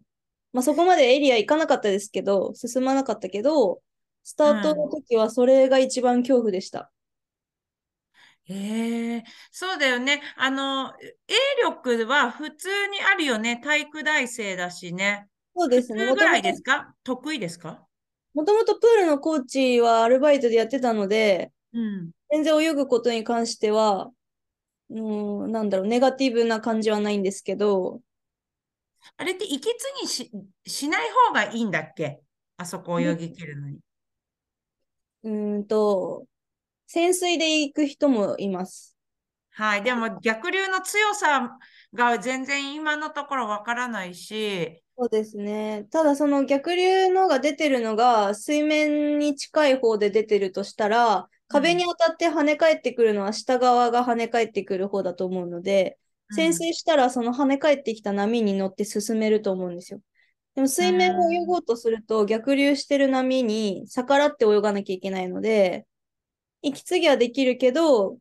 [0.53, 3.81] まあそこまでエリア行かなかったですけど、進まなかったけど、
[4.25, 6.91] スタートの時はそれが一番恐怖でした。
[8.49, 10.23] ええそうだよね。
[10.37, 13.61] あの、泳力は普通にあるよね。
[13.63, 15.29] 体育大生だしね。
[15.57, 16.05] そうですね。
[16.05, 16.95] 普通ぐらいですか？
[17.03, 17.85] 得意ですか？
[18.35, 22.11] もともとプールのコーチはアルバイトでやってたので、うん。
[22.31, 24.11] 全然泳ぐことに関しては、
[24.91, 28.01] うん、なんだろう、ネガティブな感じはないんですけど、
[29.17, 30.31] あれって息継ぎし、
[30.67, 32.21] しない方がいいんだっけ？
[32.59, 33.79] あそこ泳ぎ切るのに。
[35.25, 36.27] うーんと、
[36.87, 38.97] 潜水で行く人もいます。
[39.51, 39.83] はい。
[39.83, 41.59] でも逆流の強さ
[41.95, 45.87] が全然今のところわからないし、そうですね。
[45.91, 55.99] ただその逆流のが出てるのが水面に近い方で出てるとしたら、壁に当たって跳ね返ってくるのは下側が跳ね返ってくる方だと思うので、
[56.35, 60.01] 潜水したらその跳ね返ってきた波に乗って進めると思うんですよ。
[60.55, 65.87] でも水面を泳ごうとすると逆流してる波に逆らって泳がなきゃいけないので、
[66.67, 68.19] 息継ぎはできるけど、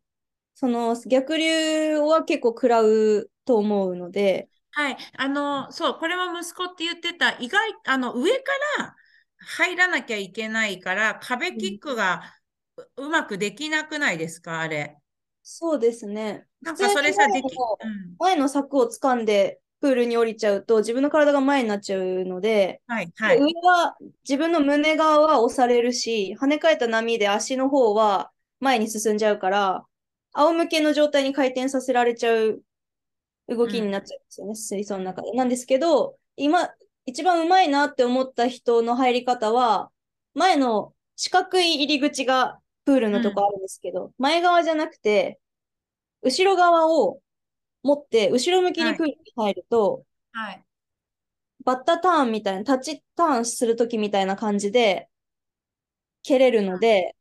[0.55, 4.97] その逆流は結構食らうと思うので、はい。
[5.17, 8.95] あの、そう、これは息子って言ってた、意外、あの、上から
[9.37, 12.23] 入らなきゃいけないから、壁キックが
[12.97, 14.97] ううまくできなくないですか、あれ。
[15.43, 16.45] そうですね。
[16.61, 17.55] なんかそれさ、でき。
[18.19, 23.39] 前の柵を掴んでプールに降りちゃうと自分の体が前になっちゃうので、はい、はい。
[23.39, 29.85] 上は自分の胸側は押されるし、跳ね返った波で足の方は前に進んじゃうから、
[30.33, 32.61] 仰向けの状態に回転させられちゃう
[33.47, 35.31] 動きになっちゃうんですよね、水槽の中で。
[35.33, 36.69] なんですけど、今、
[37.05, 39.91] 一番うまいなって思った人の入り方は、
[40.33, 45.39] 前の四角い入り口がプールのとこあるんですけど、前側じゃなくて、
[46.21, 47.21] 後ろ側を
[47.83, 50.65] 持って、後ろ向きにプールに入ると、はい。
[51.63, 55.07] バッタターンみたいな、タッチターンするときみたいな感じで
[56.23, 57.15] 蹴れるので、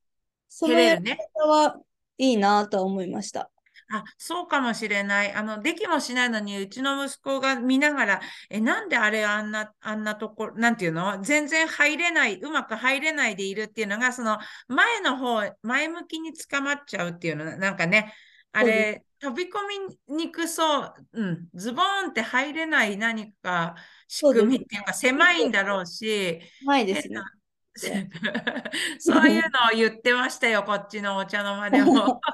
[0.54, 1.16] そのやり。
[1.34, 1.76] 方は
[2.16, 2.34] い。
[2.34, 3.50] いなとは思いました。
[3.92, 5.32] あ、そうかもしれない。
[5.32, 14.38] あの、できもしないのに、うちの息子が見ながら、え、なんであれあんな、あんなところ、なんていうの全然入れない、うまく入れないでいるっていうのが、その、
[14.68, 18.14] 前の方、前向きに捕まっちゃうっていうの、なんかね、
[18.52, 19.56] あれ、飛び込
[20.08, 23.74] みにくそう、うん、ズボーンって入れない何か
[24.06, 27.20] 仕組みっていうか、狭いんだろうし、ないですね。
[28.98, 32.20] そういうのを言ってましたよ、こっちのお茶の間でも。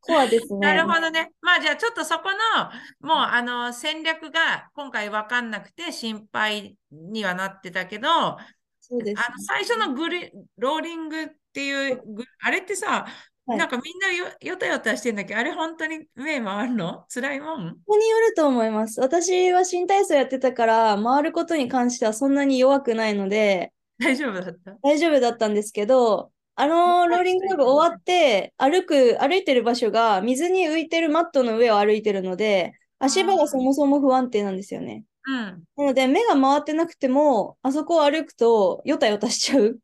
[0.00, 0.82] コアですなね。
[0.82, 1.32] るほどね。
[1.40, 8.38] まあじゃあちょっとそこの、もうあの戦略が今回分かんなくて心配にはなってたけど、あ
[8.80, 9.34] そうですね。
[9.36, 13.06] の最初のグリローリングっていうグ、あれってさ、
[13.44, 15.34] はいなんかみんなよよたよたしてんだけ？
[15.34, 17.04] ど、あれ本当に目回るの？
[17.12, 17.70] 辛いもん？
[17.74, 19.00] ここによると思います。
[19.00, 23.72] 私は新体操やってたから、回ることに関してはそんなに弱くないので、
[24.02, 24.72] 大丈夫だった？
[24.82, 35.04] 大丈夫だったんですけど、あのローリングログ終わって、歩く、歩いてる場所が水に浮いてるマットの上を歩いてるので、足場がそもそも不安定なんですよね。
[35.26, 35.64] うん。
[35.76, 39.62] なので、目が回ってなくても、あそこを歩くと、よたよたしちゃう。
[39.64, 39.80] う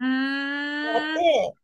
[0.00, 1.14] ーん。
[1.14, 1.54] で、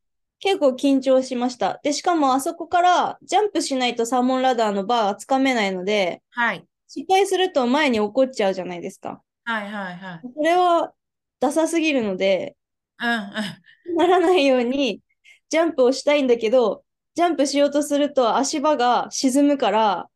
[0.40, 1.80] 結構緊張しました。
[1.82, 6.64] で、しかもあそこからジャンプしないとサーモンラダーのバーがつかめないので、はい。
[6.88, 9.22] 失敗すると前に落っこっちゃうじゃないですか。
[9.44, 10.20] はいはいはい。
[10.34, 10.92] それは
[11.42, 12.56] ダサすぎるので、
[13.00, 13.96] うんうん。
[13.96, 15.00] ならないように
[15.50, 16.84] ジャンプをしたいんだけど、
[17.16, 20.08] ジャンプしようとすると足場が沈むから、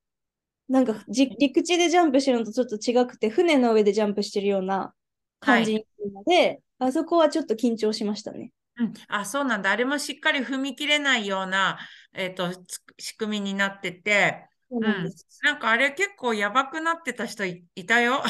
[0.69, 4.95] なんかじ陸地でジャンプしてるのとちょっと違くて、船の上でジャンプしてるような
[5.41, 8.53] 感じになるので、あそこはちょっと緊張しましたね。
[8.79, 9.73] うん、あ、そうなんだ。
[9.73, 11.79] あれもしっかり踏み切れないような、
[12.13, 15.11] えっと、つ仕組みになってて、そうなん。
[15.43, 18.23] なんかあれ結構やばくなってた人い、いたよ。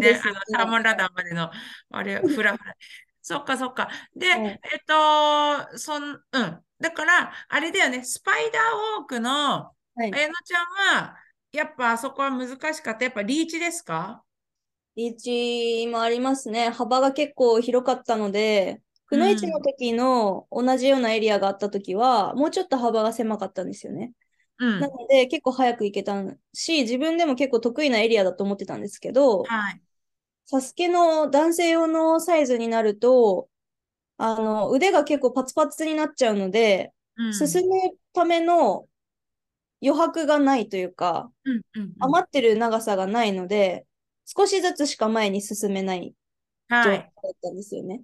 [0.00, 1.50] ね、あの、サーモンラダーまでの、
[1.90, 2.76] あれ、フラフラ。
[3.22, 3.88] そっかそっか。
[4.16, 6.64] で、はいえっと、そん、うん。
[6.80, 8.62] だから、あれだよね、スパイダー
[9.00, 10.10] ウォークの、はい。
[10.10, 10.66] 綾乃ちゃん
[11.00, 11.16] は、
[11.52, 13.04] やっぱあそこは難しかった。
[13.04, 14.24] やっぱリーチですか？
[14.96, 16.70] リーチもありますね。
[16.70, 24.12] 幅が結構広かったので、くのいちの時の同じようなエリアがあった時は、もうちょっと幅が狭かったんですよね。
[24.58, 24.80] うん。
[24.80, 26.14] なので、結構早く行けた
[26.54, 29.82] し、自分でも結構得意なエリアだと思ってたんですけど、はい。
[30.46, 33.48] サスケの男性用のサイズになると、
[34.18, 37.28] あの、腕が結構パツパツになっちゃうので、うん。
[37.30, 37.76] 進む
[38.14, 38.88] ための
[39.82, 43.86] 余白がないというか、うんうんうん余ってる長さがないので、
[44.26, 46.14] 少しずつしか前に進めない
[46.80, 47.12] 状はい。
[47.22, 48.02] 態だったんですよね。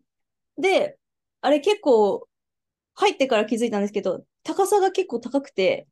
[0.59, 0.99] で、
[1.43, 2.29] あれ結構
[2.95, 5.89] 入ってから気づいたんですけど、高さが結構高くて、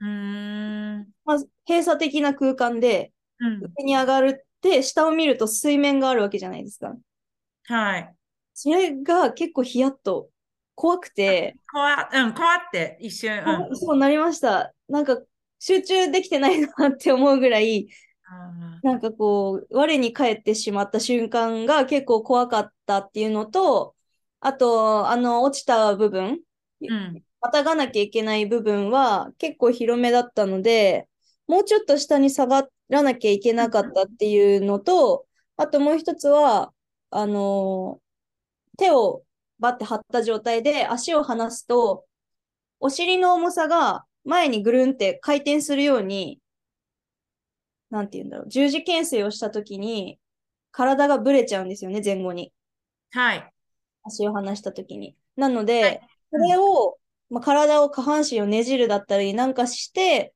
[0.00, 1.12] うーん。
[1.24, 3.62] まず閉鎖的な空間でうん。
[3.78, 6.96] 上に上がるって、下を見ると水面があるわけじゃないですか。
[7.64, 8.14] はい。
[8.54, 10.30] それが結構ヒヤッと
[10.74, 13.76] 怖くて、怖、うん、怖って一瞬、うん。
[13.76, 14.74] そうなりました。
[14.88, 15.20] なんか
[15.58, 17.88] 集中できてないなって思うぐらい、
[18.28, 23.94] あなんかこう、我に返ってしまった瞬間が結構怖かったっていうのと、
[24.40, 27.24] あと、あの、落ちた部分、ーうん。
[27.40, 31.08] またがなきゃいけない部分は結構広めだったので、
[31.46, 35.26] もうちょっと下に下がらなきゃいけなかったっていうのと、
[35.56, 36.72] あともう一つは、
[37.10, 38.00] あの
[38.76, 39.24] 手を
[39.58, 42.06] バッて張った状態で足を離すと、
[42.80, 46.40] お尻の重さが前にぐるんって回転するように、
[47.90, 50.18] なんて言うんだろう、十字懸垂をしたときに、
[50.70, 52.52] 体がぶれちゃうんですよね、前後に。
[53.10, 53.52] はい。
[54.04, 55.16] 足を離したときに。
[55.36, 56.98] なので、はいそれを、
[57.30, 60.34] まあ、体を下半身をねじるだったりなんかして、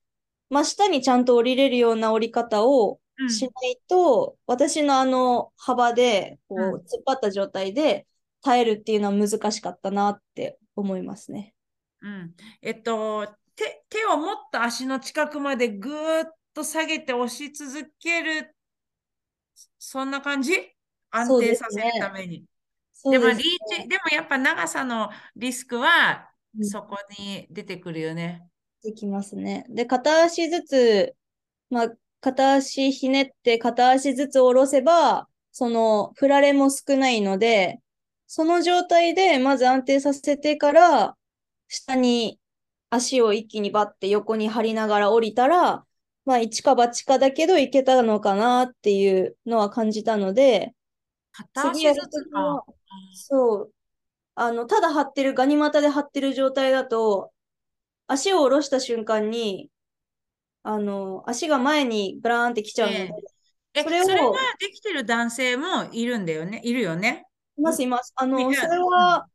[0.50, 8.06] 真下にちゃんと降りれるような降り方をうんしないと、私のあの幅でこううん突っ張った状態で
[8.42, 11.54] 耐えるっていうのは難しかったなって思いますね。
[12.00, 12.34] うん。
[12.60, 18.56] えっと、手、手を持った足の近くまでぐーっと下げて押し続ける、
[19.78, 20.52] そんな感じ？
[21.10, 22.44] 安定させるねために。
[23.04, 28.42] でも、リーチ、でもやっぱ長さのリスクはうんそこに出てくるよね。
[28.82, 29.64] できますね。
[29.68, 31.14] で、片足ずつ、
[31.70, 37.80] まあ、片足ひねって片足ずつ下ろせば、その、振られも少ないので、
[38.26, 41.16] その状態でまず安定させてから、
[41.68, 42.38] 下に
[42.90, 45.84] 足を一気にバッて横に張りながら降りたら、
[46.24, 50.74] まあ、一か八かだけどいけたのかなっていうのは感じたので、
[51.32, 52.64] 片足ずつか。
[53.14, 53.72] そう。
[54.34, 57.32] あの、ただ張ってる、ガニ股で張ってる状態だと、
[58.06, 59.68] 足を下ろした瞬間に、
[60.62, 63.12] あの、足が前にブラーンってきちゃうので、
[63.74, 66.60] ええ、それをそれができてる男性もいるんだよね？
[66.64, 67.26] いるよね？
[67.58, 68.12] います、います。
[68.16, 69.26] あの、ねそれは、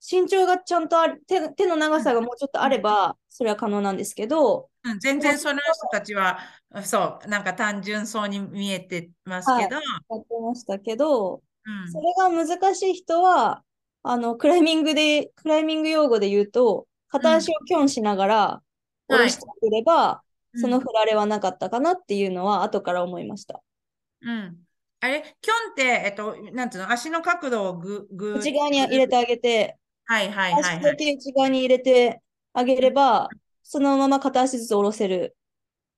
[0.00, 6.38] 身長がちゃんとある、手、手の長さがもうちょっとあれば、それは可能なんですけど、うん、全然その人たちは、
[6.84, 13.62] そう、なんか単純そうに見えてますけど、やってましたけど、うんそれが難しい人は、
[14.02, 18.62] あの、クライミングで、クライミング用語で言うと、片足をキョンしながら
[19.08, 20.22] 下ろしてくれば、
[20.54, 23.60] その振られはなかったかなっていうのは後から思いました。
[24.22, 24.58] うん。
[25.00, 30.82] あれ、キョンって、えっと、なんていうの、足の角度をぐ、ぐ、内側に入れてあげて、はいはいはい足はい。
[30.82, 32.20] だけ内側に入れて
[32.52, 33.28] あげれば、
[33.62, 35.36] そのまま片足ずつ下ろせる。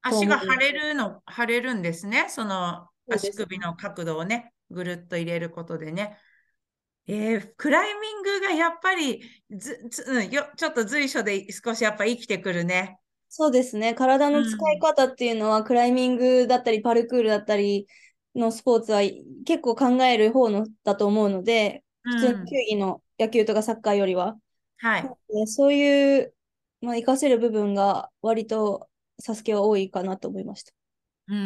[0.03, 2.26] 足が腫れるの、腫れるんですね？
[2.28, 6.18] その足首の角度をね、ぐるっと入れることでね。
[7.07, 12.98] えー、クライミングがやっぱりず、ず、うん、よ、ちょっと随所で少しやっぱ生きてくるね。
[13.28, 13.94] そうですね。
[13.94, 17.86] 体の使い方っていうのは、クライミングだったり、パルクールだったり
[18.34, 19.00] のスポーツは
[19.46, 24.36] 結構考える方のだと思うので、普通の球技の野球とかサッカーよりは。
[24.78, 25.03] はい。
[25.28, 26.34] でそういう、
[26.80, 28.88] まあ、活かせる部分が割と
[29.18, 30.72] サスケは多いかなと思いました。
[31.28, 31.36] うー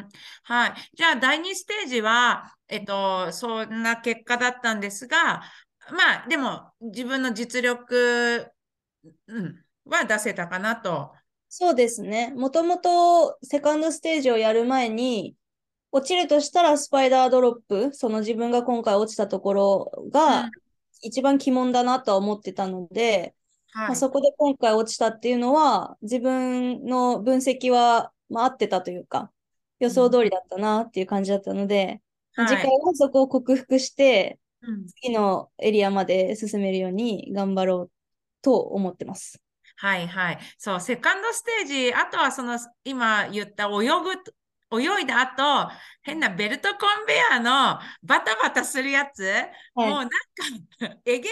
[0.00, 0.08] ん。
[0.44, 0.74] はい。
[0.94, 5.42] じゃあ、第2ステージは、えっと、そんな結果だったんですが、
[5.90, 8.50] まあ、でも、自分の実力、
[9.26, 11.12] うん、は出せたかなと。
[11.48, 12.32] そうですね。
[12.34, 15.34] もともとセカンドステージをやる前に、
[15.90, 20.50] 落ちるとしたらスパイダードロップ、その自分が今回落ちたところうんが
[21.00, 23.34] 一番鬼門だなとは思ってたので、
[23.72, 23.96] まあ、はい。
[23.96, 29.30] そこで今回落ちたっていうのは、自分の分析は、まあ、合ってたというか、
[29.78, 32.02] 予想通りだったなっていう感じだったので、
[32.34, 37.90] はい次回はそこを克服して、うん次のエリアまで進めるように頑張ろう
[38.42, 39.42] と思ってます。
[39.76, 40.38] はいはい。
[40.56, 43.86] そう、セカンドステージ、あとはその今言った泳
[44.70, 45.70] ぐ、泳いだ後、
[46.02, 49.22] 変なベルトコンベヤーのバタバタするやつ、
[49.74, 50.16] もうなんか
[51.04, 51.28] えげ、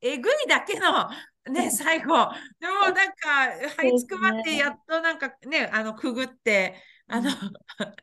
[0.00, 1.08] えぐいだけの
[1.50, 2.30] ね、最後。
[2.60, 3.12] でもなんか、
[3.78, 6.74] 這いつくばってやっとなんかね、あの、くぐって、
[7.08, 7.30] あの、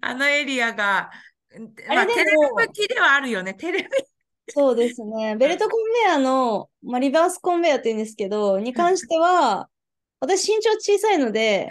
[0.00, 1.10] あのエリアが、
[1.88, 3.88] まあ、テレビ向きではあるよね、テレビ。
[4.48, 5.36] そうですね。
[5.36, 9.68] ベルトコンベヤーの、まあ、リバースコンベヤーって言うんですけど、に関しては、
[10.20, 11.68] 私身長小さいので、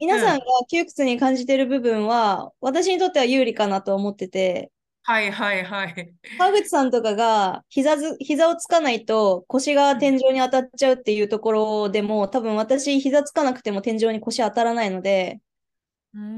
[0.00, 4.72] 皆さんが窮屈に感じてる部分は、私にとっては有利かなと思ってて、
[5.04, 6.14] はいはいはい。
[6.38, 15.40] 川口さんとかが膝ず、膝をつかないと腰が天井に当たっちゃうっていうところでも、多分私膝つかなくても天井に腰当たらないので、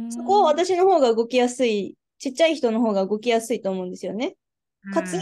[0.09, 4.37] そこは私の方が動きやすい、ちっちゃい人の方が動きやすいと思うんですよね。
[4.95, 5.19] かつ、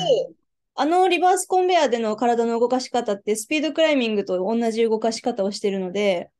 [0.75, 6.31] あのリバースコンベヤーでの体の動かし方ってスピードクライミングと同じ動かし方をしてるので、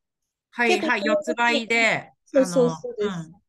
[0.51, 2.13] はいはい、四つ倍で。
[2.27, 3.07] そうそうそうです。
[3.09, 3.43] うん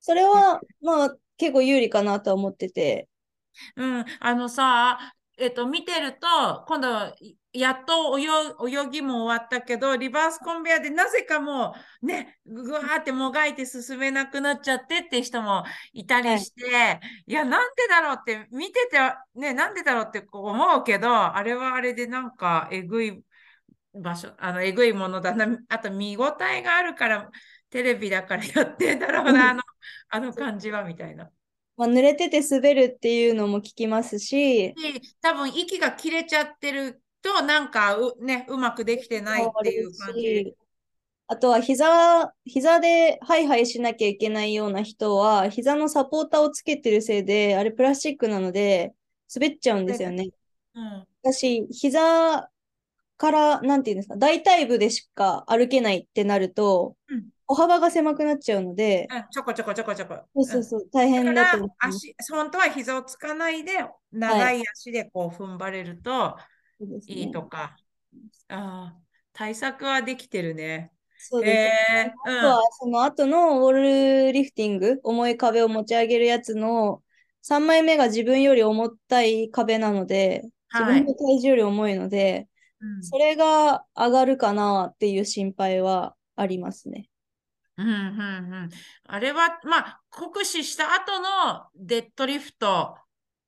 [0.00, 3.08] それは、まあ、結構有利かなと思ってて。
[3.76, 4.98] うん、あのさ、
[5.38, 6.88] えっと、見てると、今度、
[7.52, 18.98] やっと泳ぎも終わったけど、リバースコンベヤーでなぜかもう、ね、ぐわーってもがいて進めなくなっちゃってって人もいたりして、い、や、なんでだろうって、見てて、
[19.34, 23.22] ね、なんでだろうってこう思うけど、あれはあれでなんか、えぐい
[23.94, 27.30] 場所、あの、えぐいものだな、あと見応えがあるから、
[27.70, 29.62] テレビだからやってんだろうな、あの、
[30.08, 31.30] あの感じは、みたいな。
[31.76, 34.74] まあ、濡れてて滑るっていうのも聞きますし、で
[35.22, 40.54] 多分息が切れちゃってると、なんかう、ね、うまくできてないっていう感じ。
[41.28, 48.94] あとは膝、膝でハイハイしなきゃいけないような人は、膝のサポーターをつけてるせいで、あれプラスチックなので、
[49.32, 50.30] 滑っちゃうんですよね。
[50.74, 52.50] うん、私、膝
[53.18, 60.14] から、なんていうんですか、大腿部でしか歩けないってなると、うん、歩幅が狭くなっちゃうので、うん、ちょこちょこちょこちょこ。
[60.36, 63.72] そうそうそう、大変だと思う足、本当は膝をつかないで、
[64.12, 66.36] 長い足でこう踏ん張れると
[67.08, 67.58] いいとか。
[67.58, 67.88] はい
[68.48, 68.94] あ
[69.32, 70.90] 対策はできてるね。
[71.16, 72.14] そうです、ね。
[72.26, 73.72] えー、あとは、その後のウォー
[74.26, 77.02] ルリフティング、重い壁を持ち上げるやつの
[77.44, 80.42] 3枚目が自分より重たい壁なので、
[80.72, 82.48] 自分の体重より重いので、
[82.80, 87.08] はいうん、それが上がるかなっていう心配はありますね。
[87.78, 87.96] うんうんう
[88.66, 88.68] ん、
[89.04, 93.02] あれは、まあ、酷使した後のデッドリフトっ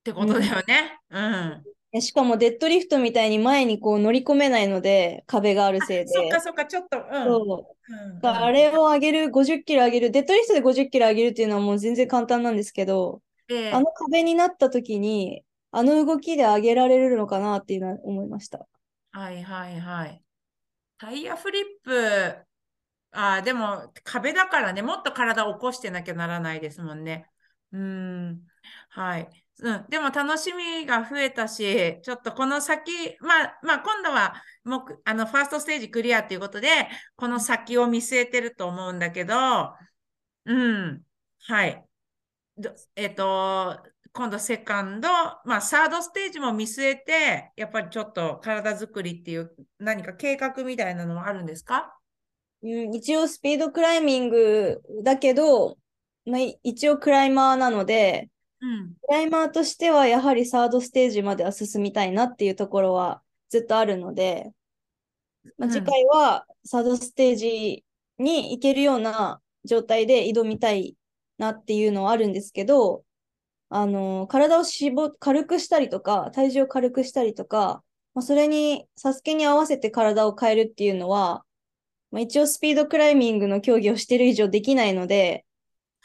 [0.04, 1.00] てことだよね。
[1.10, 6.06] うん、うん、しかもデッドリフトみたいに前にこう乗り込めないので、壁があるせいで。
[6.06, 6.98] そっかそっか、ちょっと。
[6.98, 18.66] うん、そう、うん、あれを上げる、50キロ上げる、デッドリフトで50キロ上げるっていうのはもう全然簡単なんですけど、えー、あの壁になった時に、あの動きで上げられるのかなっていうのは思いました。
[19.10, 20.22] はいはいはい。
[20.98, 22.36] タイヤフリップ、
[23.12, 27.26] あでも壁だからね、もっと体を起こしてなきゃならないですもんね。
[27.72, 28.42] うん。
[28.90, 29.28] はい。
[29.62, 32.90] うん、でも楽しみが増えたし、ちょっとこの先、
[33.20, 39.34] まあ、まあ、今度はもうあのファーストステージクリアということで、この先を見据えてると思うんだけど、
[40.46, 41.02] うん、
[41.40, 41.84] はい。
[42.96, 43.82] えっ、と、
[44.12, 45.08] 今度セカンド、
[45.44, 51.99] まあ、サードステージも見据えて、やっぱりちょっと体作りっていう何か計画みたいなのもあるんですか？
[52.62, 55.78] うん、一応スピードクライミングだけど、
[56.26, 58.30] まあ、一応クライマーなので、
[58.60, 64.52] うん、クライマーとしてはやはりサードステージまでは進みたいなっていうところはずっとあるので、
[65.56, 67.84] まあ、次回はサードステージ
[68.18, 70.96] に行けるような状態で挑みたい
[71.38, 73.04] なっていうのはあるんですけど、
[73.70, 77.82] あの、体を絞、軽くしたりとか、体重を軽くしたりとか、
[78.14, 81.44] まあ、それに、サスケに合わせて体を変えるっていうのは、
[82.10, 85.44] まあ、一応スピードクライミングの競技をしてる以上できないので、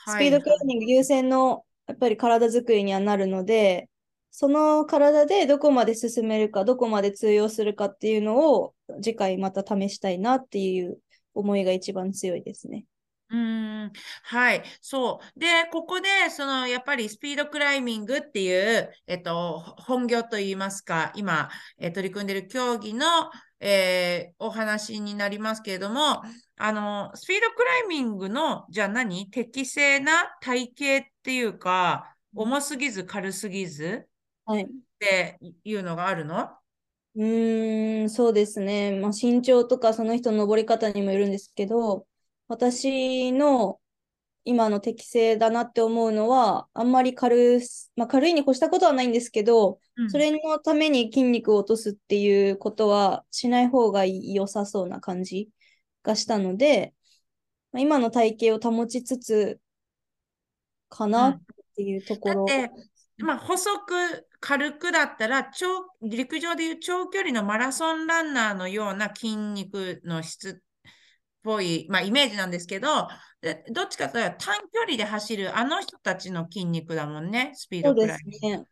[0.08, 3.89] スピードクライミング優先のやっぱり体作りにはなるので、
[4.32, 10.99] その体でどこまで進めるか、どこまで通用するかっていうのを次回また試したいなっていう
[11.34, 12.86] 思いが一番強いですね。
[13.30, 13.91] うん
[14.24, 15.39] はい、そう。
[15.39, 21.49] で、ここで、その、やっぱりスピードクライミングっていう、えっと、本業といいますか、今、
[21.80, 23.08] え取り組んでいる競技の、
[23.68, 26.22] えー、お話になりますけれども、
[26.57, 29.32] あの、スピードクライミングの、じゃあ何？
[29.32, 34.07] 適正な体型っていうか、重すぎず軽すぎず
[34.45, 34.63] はい。
[34.63, 34.68] っ
[34.99, 36.49] ていうのがあるの？
[37.16, 38.99] うーん、そうですね。
[38.99, 42.05] まあ、身長とかその人の登り方にもよるんですけど、
[42.47, 43.80] 私の
[44.46, 47.60] 今の適正だなって思うのは、あんまり軽,、
[47.96, 55.50] まあ、軽いに越したことはないんですけど、うんそれのために筋肉を落とすっていうことはしない方が良さそうな感じ
[56.04, 56.93] がしたので、
[57.72, 59.60] まあ今の体型を保ちつつ
[60.89, 61.41] かなっ
[61.76, 62.46] ていうところ。
[62.46, 62.72] だって
[63.18, 65.68] まあ、細く軽くだったら長、
[66.02, 70.74] 陸上でいう長距離のマラソンランナーのような筋肉の質っ
[71.46, 73.08] ぽい、まあ、イメージなんですけど、
[73.41, 78.28] でどっちかというと短距離で走るあの人たちの筋肉だもんね、スピードくらいす。
[78.43, 78.54] ね。
[78.54, 78.66] うん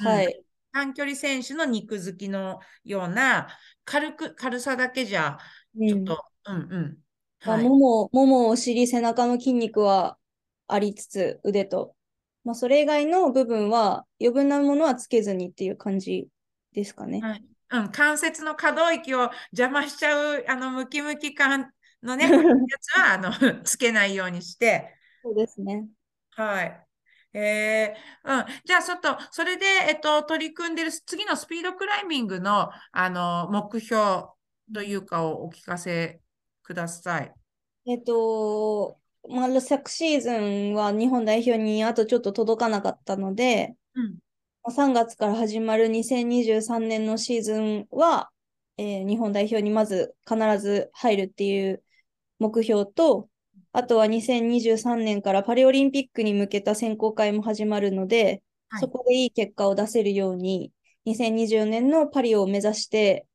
[0.00, 0.44] はい。
[0.72, 3.48] 短距離選手の肉付きのような
[3.84, 5.38] 軽く、軽さだけじゃ、
[5.76, 6.98] うんちょっと、うん、うん。
[7.44, 7.64] まあ、はい。
[7.64, 10.18] もも、もも、お尻、背中の筋肉は
[10.68, 11.96] ありつつ、腕と。
[12.44, 16.28] まあ、それ以外の部分は余分なものはつけずにっていう感じ
[16.72, 17.20] ですかね。
[17.20, 21.70] はいうん、関節の可動域を邪魔しちゃう、あの、ムキムキ感
[22.02, 22.24] のね、
[22.68, 23.30] やつは、あの、
[23.64, 25.88] つけないようにして、そうですね。
[26.30, 26.84] はい。
[27.34, 28.46] えー、うん。
[28.64, 34.28] じゃあ、ちょっと、それで、えっと、取り組んでる次のスピードクライミングの、あの、目標
[34.72, 36.20] というかをお聞かせ
[36.62, 37.32] ください。
[37.86, 44.18] えっと、まあ、昨シーズンは日本代表にあとちょっと届かなかったので、うん。
[44.62, 48.30] まあ3月から始まる2023年のシーズンは、
[48.76, 51.82] えー日本代表にまず必ず入るっていう
[52.38, 53.28] 目標と、
[53.72, 60.72] あとは2023年からパリオリンピックに向けた選考会も始まるので、はいそこでいい結果を出せるように、
[61.06, 63.26] 2024年のパリを目指して、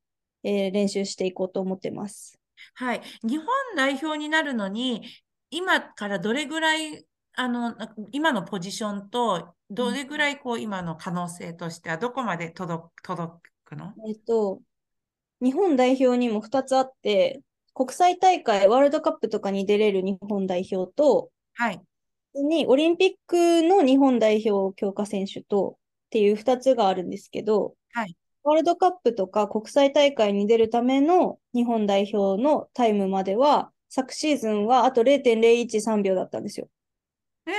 [0.43, 2.39] えー練習していこうと思ってます。
[2.76, 3.01] はい。
[3.24, 5.04] 日本代表になるのに、
[5.49, 13.93] 今からどれぐらい、あの、な今のポジションと、どれぐらい、こう、今の可能性としては、どこまで届く、届くの？
[14.08, 14.62] えっと、
[15.41, 17.41] 日本代表にも2つあって、
[17.74, 21.82] 国際大会、ワールドカップとかに出れる日本代表と、はい。
[22.36, 36.67] にオリンピックの日本代表強化選手とっていう2つがあるんですけど、はいワールドカップとか国際大会に出るための日本代表のタイムまでは、昨シーズンはあと0.013秒だったんですよ。
[37.45, 37.51] え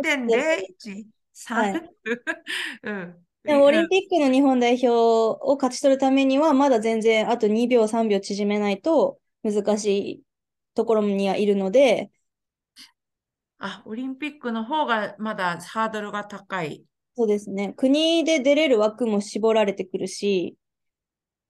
[0.00, 1.04] ー、0.01、
[1.54, 1.82] はい3、
[2.82, 2.90] う？
[2.90, 3.16] ん。
[3.44, 10.22] でもオリンうんピックの日本代表を勝ち取るためには、まだ全然あと2秒、3秒縮めないと難しい
[10.74, 12.10] ところにはいるので、
[13.58, 16.84] あ、オリンピックの方がまだハードルが高い。
[17.16, 20.56] そうですね、国で出れる枠も絞られてくるし、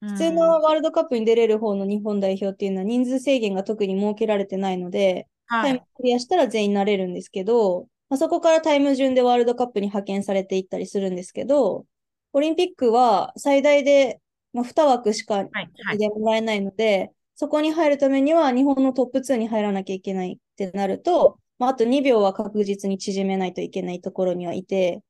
[0.01, 5.63] 普普通のワールドカップに出れる方の日本代表っていうのは人数制限が特に設けられてないので、はい。
[5.63, 11.87] タイムクリアしたら全員なれるんですけど、まあ、そこからタイム順でワールドカップに派遣されていったりするんですけど、
[12.33, 14.21] オリンピックは最大で、
[14.53, 15.71] まあ、2枠しかはい。
[15.85, 15.99] はい。
[15.99, 25.03] でもらえないので、そこに入るためには日本のトップ2に入らなきゃいけないってなると、まあ、あと2秒は確実に縮めないといけないところにはいて、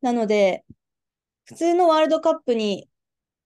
[0.00, 0.64] なので、
[1.44, 2.88] 普通のワールドカップに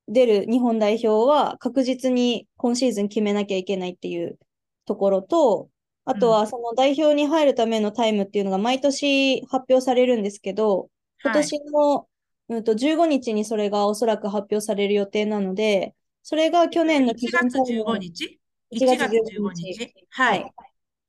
[0.09, 4.39] 出る日本代表は確実に今シーズン決めなきゃいけないっていう
[4.87, 5.71] ところと、
[6.05, 10.91] あとはその代表に入るためのタイムっていうのが毎年発表されるんですけど、
[11.23, 11.43] 今はい。
[11.45, 12.09] 年の、
[12.49, 18.41] うん、と15日にそれがおそらく発表される予定なので、それが去年の基1月準タイム15日
[18.73, 19.95] 1 ?1 月月15 15日日？
[20.11, 20.53] はい。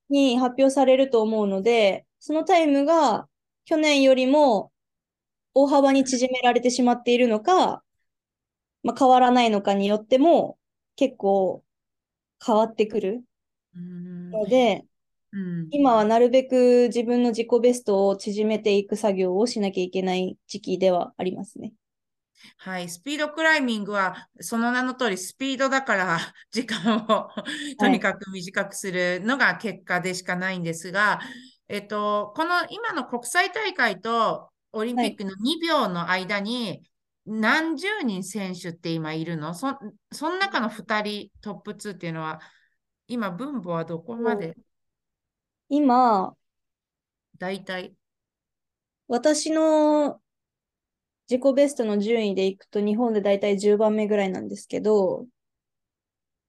[0.10, 3.28] に発表されると思うので、そのタイムが
[3.66, 4.72] 去年よりも
[5.54, 7.84] 大幅に縮められてしまっているのか、
[8.84, 10.58] まあ、変わらないのかによっても
[10.96, 11.64] 結構
[12.46, 13.24] 変わってくる
[13.76, 14.86] ので、
[15.32, 15.68] うん。
[15.72, 21.74] 今はなるべく自分の自己ベストを縮めていく作業をしなきゃいけない時期ではありますね。
[22.58, 22.90] はい。
[22.90, 26.20] スピードクライミングは、その名の通り、スピードだから、
[26.52, 27.30] 時間を
[27.78, 31.20] とにかく短くするのが結果でしかないんですが、
[31.68, 36.84] えっと、この今の国際大会とオリンピックの2秒の間に、
[37.26, 39.54] 何十人選手って今いるの？
[39.54, 39.78] そ、
[40.12, 42.42] その中の2人トップ2っていうのは、
[43.08, 44.58] 今、分母はどこまで？
[45.70, 46.36] 今、
[47.38, 47.96] 大体。
[49.08, 50.22] 私の
[51.30, 55.26] 自己ベストの順位でいくと日本でだいたい10番目ぐらいなんですけど、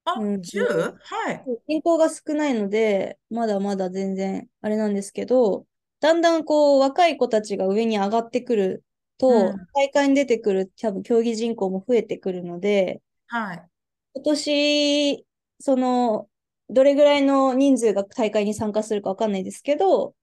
[0.05, 0.65] あ、うん 10?
[0.65, 1.45] はい。
[1.67, 5.67] 人口が少ないので、まだまだ全然あれなんですけど、
[6.01, 8.85] だんだんこう若い子たちが上に上がってくる
[9.19, 13.71] と、うん大会に出てくる多分競技人口も増えてくるので、はい。
[14.15, 15.27] 今年、
[15.61, 16.29] その、
[16.71, 20.15] どれぐらいの人数が大会に参加するかわかんないですけど、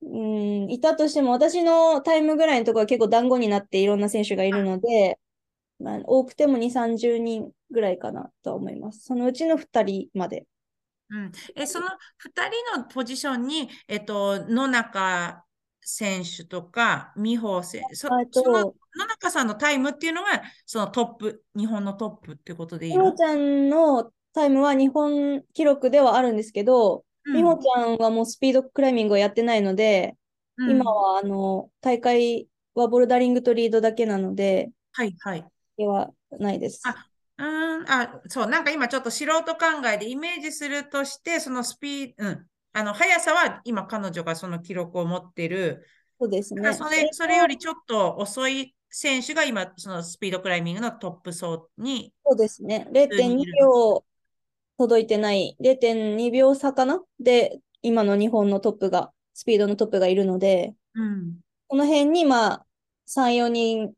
[0.00, 5.18] うん、いたとしても、私のタイムぐらいのところは結構団子になっていろんな選手がいるので、
[5.80, 9.04] まあ、多くても2、30人ぐらいかなとは思います。
[9.04, 10.46] そのうちの2人まで。
[11.10, 11.32] うん。
[11.56, 11.90] え、その2
[12.74, 15.44] 人のポジションに、えっと、野中
[15.80, 23.12] 選手とか、美穂選手、そその野中さんのタイムっていうのが、そのトップ、日本のトップってことでいいの？
[23.14, 30.16] ちゃんのタイムは日本記録ではあるんですけど、うん美穂ちゃんはもうスピードクライミングをやってないので、
[30.56, 35.44] うん今はあの大会はボルダリングとリードだけなので、はいはい。
[35.76, 36.82] ではないです。
[36.84, 37.06] あ
[37.38, 45.86] うーん、あ、そう、なんか今ちょっと素人考えでイメージするとして、そのスピード、うん、あの、速さは今彼女がその記録を持ってる。
[46.20, 46.72] そうですね。
[46.74, 52.88] それ、それよりちょっと遅い選手が今、そのスピードクライミングのトップ層に、そうですね。
[52.92, 54.04] 普通に0.2いる秒
[54.78, 57.02] 届いてない、0.2秒差かな？
[57.20, 62.66] で、今の日本のトップが、スピードのトップがいるので、うん、この辺にまあ
[63.06, 63.92] 3、4人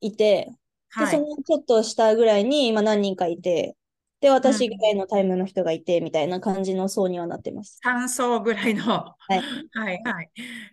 [0.00, 0.50] いて、
[0.96, 1.10] で、はい。
[1.10, 3.76] そのちょっと下ぐらいに今何人かいて、
[4.20, 7.78] で、私ぐらいのタイムの人がいて、みたいな感じの層にはなってます。
[7.84, 8.84] 3層ぐらいの。
[8.84, 9.38] はい。
[9.72, 10.30] はいはい。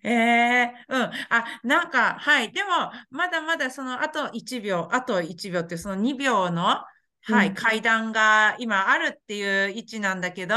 [0.07, 1.01] えー、うん。
[1.01, 1.11] あ、
[1.63, 2.51] なんか、はい。
[2.53, 2.69] でも、
[3.09, 6.77] まだまだその、あと1秒、あと1秒って、その2秒の、
[7.23, 10.55] はい、うん階段が今あるっていう位置なんだけど、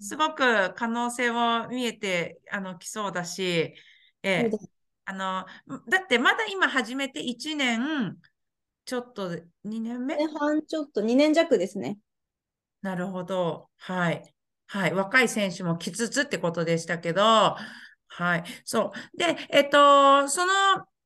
[0.00, 3.74] すごく可能性も見えて、あの、きそうだし、
[4.22, 4.58] えー
[5.04, 5.46] あの、
[5.88, 8.16] だってまだ今始めて1年、
[8.84, 9.30] ちょっと
[9.64, 11.98] 2年目？2年半ちょっと、2年弱ですね。
[12.82, 13.68] なるほど。
[13.76, 14.34] はい。
[14.66, 14.94] はい。
[14.94, 18.44] 若い選手も来つつってことでしたけど、はい。
[18.64, 19.18] そう。
[19.18, 20.52] で、えっと、その、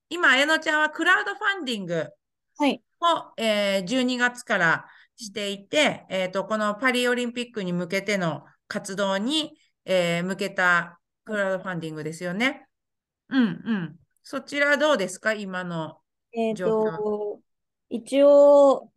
[0.09, 2.09] 今、綾乃ちゃんはクラウドファンディング
[2.57, 2.83] はい。
[3.05, 4.87] を、えー12月から
[5.17, 12.67] していて、えっと、このパリオリンピックに向けての活動に、えー向けたクラウドファンディングですよね。
[13.29, 13.97] うんうん。
[14.23, 15.35] そちらどうですか？
[15.35, 16.01] 今の。
[16.33, 17.41] えっ状況と、
[17.91, 18.91] 一応、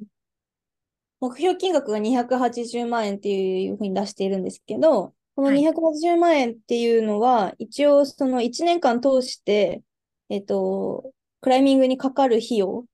[1.20, 9.84] 目標金額が280万円っていうふうに出しているんですけど、このはい280万円っていうのは、一応その1年間通して、
[10.30, 12.86] えっと、クライミングにかかる費用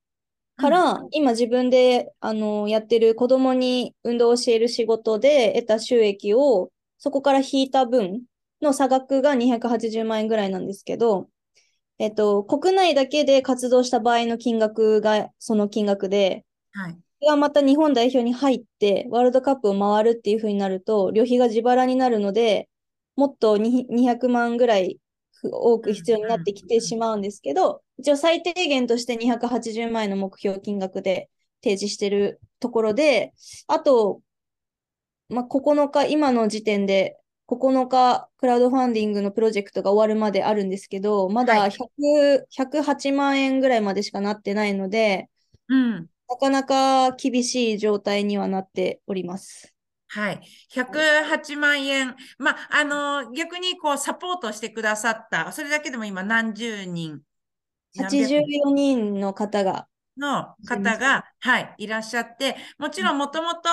[0.57, 8.23] から、今自分であのやってる子供に運動を教える仕事で得た収益をそこから引いた分
[8.61, 11.27] の差額が280万円ぐらいなんですけど、
[11.99, 16.97] えっと、国内だけで活動した場合の金額がその金額で、はい。
[17.25, 22.69] がまた日本代表に入ってワールドカップを回るっていう風になると、旅費が自腹になるので、
[23.15, 25.02] もっとに200万ぐらいふ
[25.51, 31.29] 多く必要になってきてしまうんですけど、一応最低限として280万円の目標金額で
[31.63, 33.33] 提示してるところで、
[33.67, 34.21] あと、
[35.29, 37.17] まあ、9日、今の時点で
[37.47, 45.29] 9日クラウドファンディングのプロジェクトが終わるまであるんですけど、まだはい100、108万円ぐらいまでしかなってないので、
[45.67, 46.09] うん。
[46.29, 49.72] なかなか厳しい状態にはなっております。
[50.13, 50.41] はい。
[50.69, 52.15] 108万円。
[52.37, 55.51] まあ、あの、逆にこう、サポートしてくださった。
[55.51, 57.21] それだけでも今何十人、
[57.95, 59.87] 何百人84人の方が、
[60.17, 63.69] の方が、はい、いらっしゃって、もちろんもともと、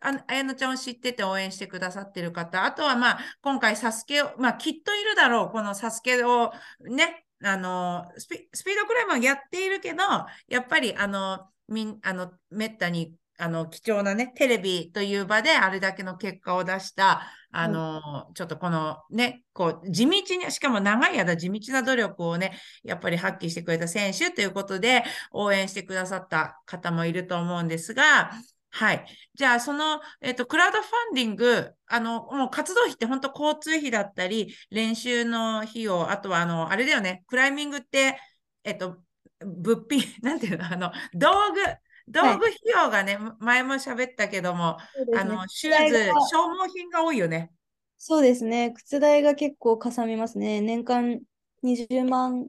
[0.00, 10.02] あやのちゃんを知ってて応援してくださってる方、あとはまあ、今回サスケを、まあ、きっといるだろう、このサスケをね、あの、スピ、スピードクライムをやっているけど、
[10.48, 28.30] やっぱり、あの、みん、あの、めったに、あの、貴重なね、テレビという場であれだけの結果を出した、あの、ちょっとこのね、こう、地道に、しかも長い間地道な努力をね、やっぱり発揮してくれた選手ということで、応援してくださった方もいると思うんですが、
[28.70, 29.04] はい。
[29.34, 38.20] じゃあ、その、えっと、クラウドファンディング、あの、もう活動費って本当交通費だったり、練習の費用、あとは、あの、あれだよね、クライミングって、
[38.62, 38.98] えっと、
[39.44, 41.60] 物品、なんていうの、あの、道具、
[42.08, 47.52] 道具費用がね、前も喋ったけども、ねあの、シューズ、が消耗品が多いよね。
[47.98, 50.60] そうですね、靴代が結構かさみますね。
[50.60, 51.20] 年間
[51.62, 52.48] 20万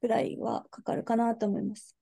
[0.00, 1.94] ぐらいはかかるかなと思います。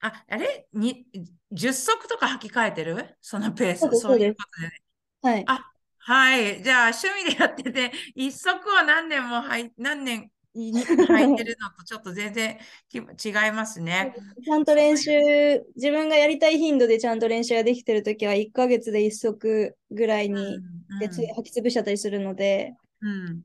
[0.00, 0.68] あ、あれ？
[0.72, 1.06] に、
[1.50, 3.16] 10足とか履き替えてる？
[3.20, 3.80] そのペース。
[3.80, 4.82] そそういうことでね。
[5.22, 5.44] はい。
[5.48, 6.62] あ、はい。
[6.62, 13.04] じゃあ、趣味でやってて、一足を何年も履い、何年に履いてるのとちょっと全然き違い
[13.52, 14.14] ますね。
[14.44, 15.10] ちゃんと練習、
[15.76, 23.42] 自分がやりたい頻度でちゃんと練習ができてるときは、1ヶ月で1足ぐらいにうんでつ履き潰しちゃったりするので、うん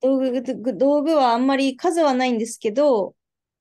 [0.00, 0.42] 道具、
[0.76, 3.14] 道具はあんまり数はないんですけど、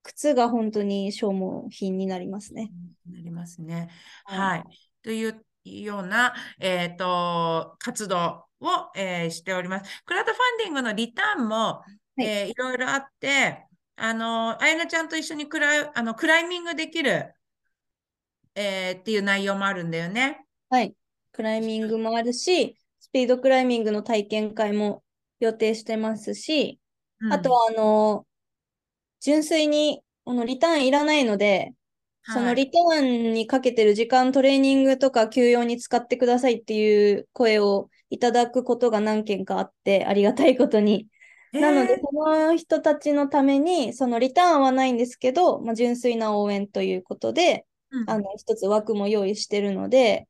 [0.03, 2.71] 靴が本当に消耗品になりますね。
[3.11, 3.89] なりますね。
[4.25, 4.63] はいはい。
[5.01, 10.03] というような、えっと、活動を、えーしております。
[10.05, 17.33] クラウドファンディングのリターンも、いえーいろいろあって、あの、あやなちゃんと一緒にクライあのクライミングできる、
[18.55, 20.45] えーっていう内容もあるんだよね。
[20.69, 20.95] はい。
[21.31, 25.03] クライミングもあるし、スピードクライミングの体験会も
[25.39, 26.79] 予定してますし、
[27.19, 28.27] うんあとは、あの、
[29.21, 31.73] 純粋に、このリターンいらないので、
[32.27, 33.01] そのはいリター
[33.31, 41.07] ンにかけてる時間、トレーニングとか休養に使ってくださいっていう声をいただくことが何件かあって、ありがたいことに。
[41.59, 48.09] なので、えーその人たちのために、そのリターンはないんですけど、まあ、純粋な応援ということで、うん。
[48.09, 50.27] あの、一つ枠も用意してるので、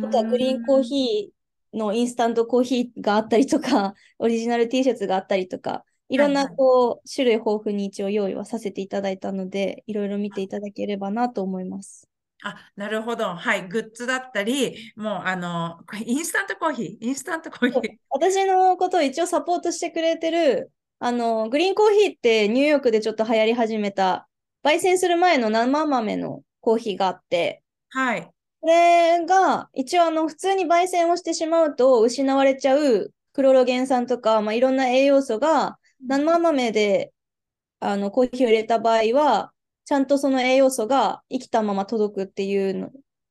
[0.00, 12.09] あとはグリーンコーヒーのインスタントコーヒーがあったりとか、 オリジナル T シャツがあったりとか、いろんなこう、種類豊富に一応用意はさせていただいたので、いろいろ見ていただければなと思います。
[12.42, 13.34] あ、なるほど。
[13.34, 13.68] はい。
[13.68, 17.80] グッズだったり、もう、あの、これインスタントコーヒー、インスタントコーヒー。
[18.10, 24.28] 私のことを一応サポートしてくれてる、あの、グリーンコーヒーってニューヨークでちょっと流行り始めた、
[24.62, 28.30] 焙煎する前の生豆のコーヒーがあって、はい。
[28.60, 37.12] これが一応あの普通に焙煎をしてしまうと失われちゃうクロロゲン酸とか、まあ、いろんな栄養素が生豆で
[37.80, 39.52] あのコーヒーを入れた場合は
[39.90, 42.90] ちゃんとその栄養素が生きたまま届くっていうの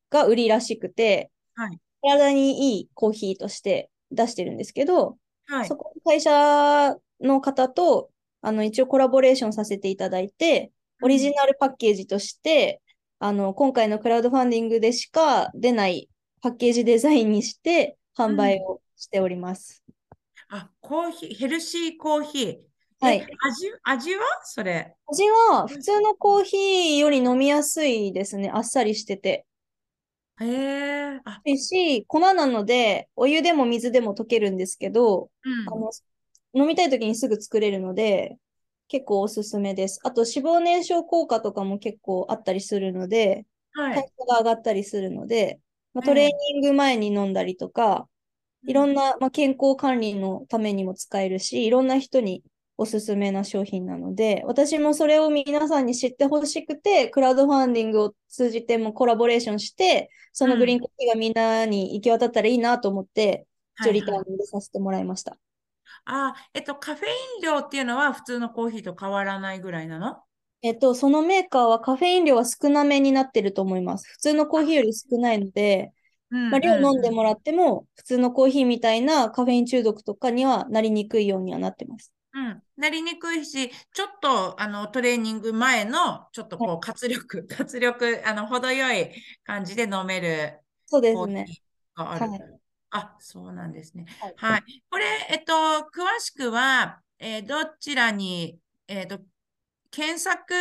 [0.09, 5.77] が売りらしくて、はい体にいいコーヒーとして出してるんですけど、はいそ。
[5.77, 8.09] この会社の方と
[8.41, 12.81] あの一応コラボレーションさせていただいて、オリジナルパッケージとして、
[13.19, 16.09] あの、今回のクラウドファンディングでしか出ない
[16.41, 19.81] パッケージデザインにして販売をしております。
[20.49, 22.57] あ、コーヒー、ヘルシーコーヒー。
[22.99, 24.21] はいえ味、味は？
[24.43, 24.95] それ。
[25.07, 28.51] 味は普通のコーヒーより飲みやすいですね。
[28.53, 29.45] あっさりしてて。
[30.39, 31.21] へえ。
[31.25, 35.67] あ、いいし、粉なので、お湯でも水でも溶けるんですけど、うん。
[35.67, 35.89] あの、
[36.53, 38.37] 飲みたい時にすぐ作れるので、
[38.87, 39.99] 結構おすすめです。
[40.03, 43.95] あと、脂肪燃焼効果とかも結構あったりするので、はい。
[43.95, 45.59] 代謝が上がったりするので、
[45.93, 48.07] まあ、うんトレーニング前に飲んだりとか、
[48.65, 52.43] いろんな、まあ、健康管理のためにも使えるし、いろんな人に
[52.79, 63.45] おすすめな商品なので、私もそれを皆さんに知ってほしくて、クラウドファンディングを通じてもコラボレーションして、そのグリーンコーヒーがみんなに行き渡ったらいいなと思って、
[63.81, 65.37] 一応リターン入れさせてもらいました。
[66.05, 67.09] あ、えっと、カフェイ
[67.39, 70.17] ン量っていうのは普通のコーヒーと変わらないぐらいなの？
[70.61, 74.07] えっと、そのメーカーはカフェイン量は少なめになってると思います。
[74.07, 75.91] 普通のコーヒーより少ないので、
[76.31, 82.13] うんまあ、量飲んでうもらっても、普通のコーヒーみたいなカフェイン中毒とかにはなりにくいようにはなってます。
[82.33, 89.11] うん、なりにくいし、ちょっとあのトレーニング前のちょっとこう活力、 活力、あの程よい
[89.43, 91.45] 感じで飲めるそうですね。
[91.95, 92.29] ーがある。
[92.29, 92.41] はい
[92.91, 94.05] あ、そうなんですね。
[94.19, 94.83] はいはい。
[94.89, 99.19] これ、えっと、詳しくは、えーどちらに、えっと、
[99.91, 100.53] 検索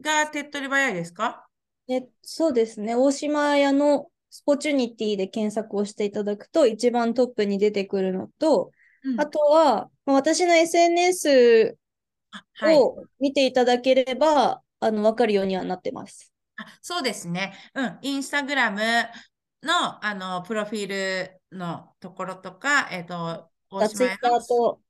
[0.00, 1.46] が手っ取り早いですか？
[1.86, 2.94] でそうですね。
[2.94, 8.72] 大島屋のスポチュニティで検索をしていただくと、一番トップに出てくるのと、
[9.04, 11.76] うんあとは、まあ私の SNS。
[12.62, 16.32] を見ていただければ、あの、わかるようにはなってます。
[16.56, 17.54] あそうですね。
[17.74, 17.98] うん。
[18.02, 18.80] インスタグラム
[19.62, 24.80] の、あの、プロフィールのところとか、えっと、大島屋ツイッタのーと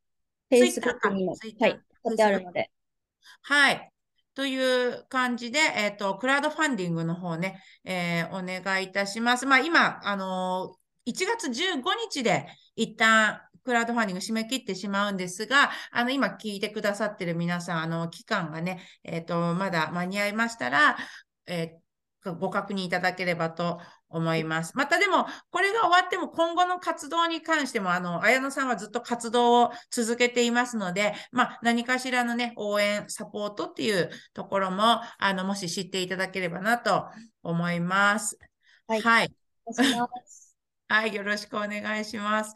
[0.50, 2.70] フェイスブックにも、はい、貼ってあるので。
[3.42, 3.90] はい。
[4.34, 9.46] という感じで、えっと、クラウドファンディングの方ね、えーお願いいたします。
[9.46, 12.46] まあ、今、あのー1月15日で
[12.76, 20.96] 一旦クラウドファンディング締め切ってしまうんですが、あの、今聞いてくださってる皆さん、あの、期間がね、えっと、まだ間に合いましたら、
[21.46, 21.84] えー
[22.32, 24.72] ご確認いただければと思います。
[24.76, 37.06] またでも、これが終わっても今後の活動に関しても、あの、綾野さんはずっと活動を続けていますので、まあ、何かしらのね、応援、サポートっていうところも、あの、もし知っていただければなと
[37.42, 38.38] 思います。
[38.86, 39.32] はいはい。
[40.88, 42.54] はい、よろしくお願いします。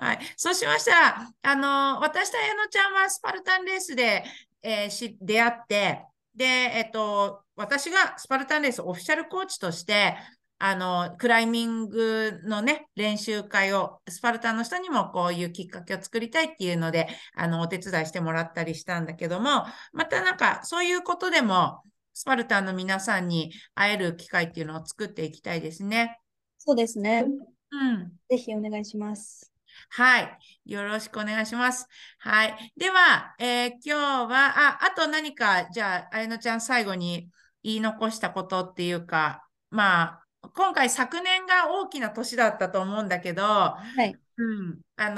[0.00, 0.18] はい。
[0.36, 4.24] そうしましたら、あの、私と綾乃ちゃんはスパルタンレースで、
[4.62, 10.16] えーし、出会って、で、えっと、私がスパルタンレースオフィシャルコーチとして、
[10.58, 21.82] あの、クライミングのね、練習会を、スパルタンの人にもこういうきっかけを作りたいっていうので、あの、お手伝いしてもらったりしたんだけども、またなんか、そういうことでも、
[22.14, 26.18] スパルタンの皆さんに会える機会っていうのを作っていきたいですね。
[26.56, 27.26] そうですね。
[27.70, 28.12] うん。
[28.30, 29.49] ぜひお願いします。
[29.88, 30.38] はい。
[30.66, 31.86] よろしくお願いします。
[32.18, 32.72] はい。
[32.76, 37.30] では、えー今日は、あ、あと何か、じゃあ、あやのちゃん最後に
[37.62, 44.16] 言い残したことっていうか、まあ、今回昨年が大きな年だったと思うんだけど、はい。
[44.36, 44.80] うん。
[44.96, 45.16] あのー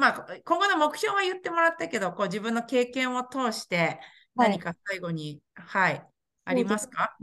[0.00, 4.00] まあ、今後の目標は言ってもらったけど、こう自分の経験を通して
[4.36, 6.06] はい何か最後に、はい、
[6.44, 7.16] ありますか？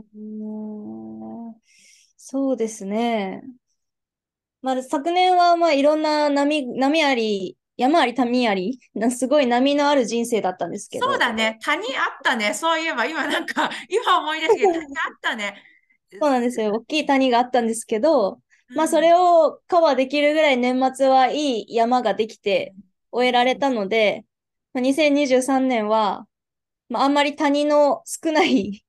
[2.16, 3.42] そうですね。
[4.64, 11.06] まあ、昨年はまあいろんな波、波あり、山あり谷あり、なすごい波のある人生だったんですけど。
[11.06, 11.58] そうだね。
[11.62, 11.84] 谷あっ
[12.24, 12.54] たね。
[12.54, 14.84] そういえば、今なんか、 今思い出して、谷あっ
[15.20, 15.62] たね。
[16.18, 16.72] そうなんですよ。
[16.76, 18.40] 大きい谷があったんですけど、
[18.74, 22.74] まあそれをカバーできるぐらい年末はいい山ができて
[23.12, 24.24] 終えられたので、
[24.72, 26.26] まあ、2023年は、
[26.88, 28.82] まあ、あんまり谷の少ない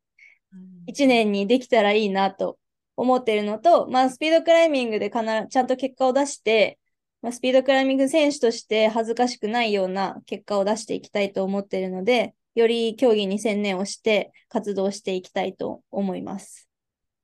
[0.87, 2.57] 1年にできたらいいなと
[2.95, 6.79] 思っているのと、まあスピードクライミングで必ずちゃんと結果を出して、
[7.21, 16.69] まあ、スピードクライミング選手として恥ずかしくないような結果を出していきたいと思っているので、より競技に専念をして活動していきたいと思います。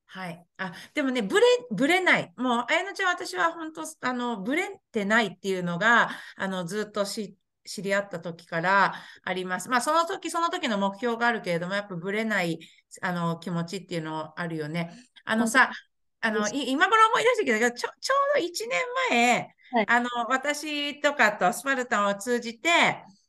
[0.07, 0.45] はい。
[0.57, 2.33] あ、でもね、ぶれ、ぶれない。
[2.35, 7.40] もう、あやのちゃん、私は本当、あの、ぶれてないっていうのが、あの、ずっと知って
[7.83, 9.69] り合った時からあります。
[9.69, 12.59] まあ、その時、その時の目標があるけれども、やっぱぶれない、
[13.01, 14.91] あの、気持ちっていうのあるよね。
[15.25, 15.71] あのさ、
[16.21, 22.69] あの、今頃思い出したけど、ちょ、ちょうど1年前、はい、あの、私とかとスパルタンを通じて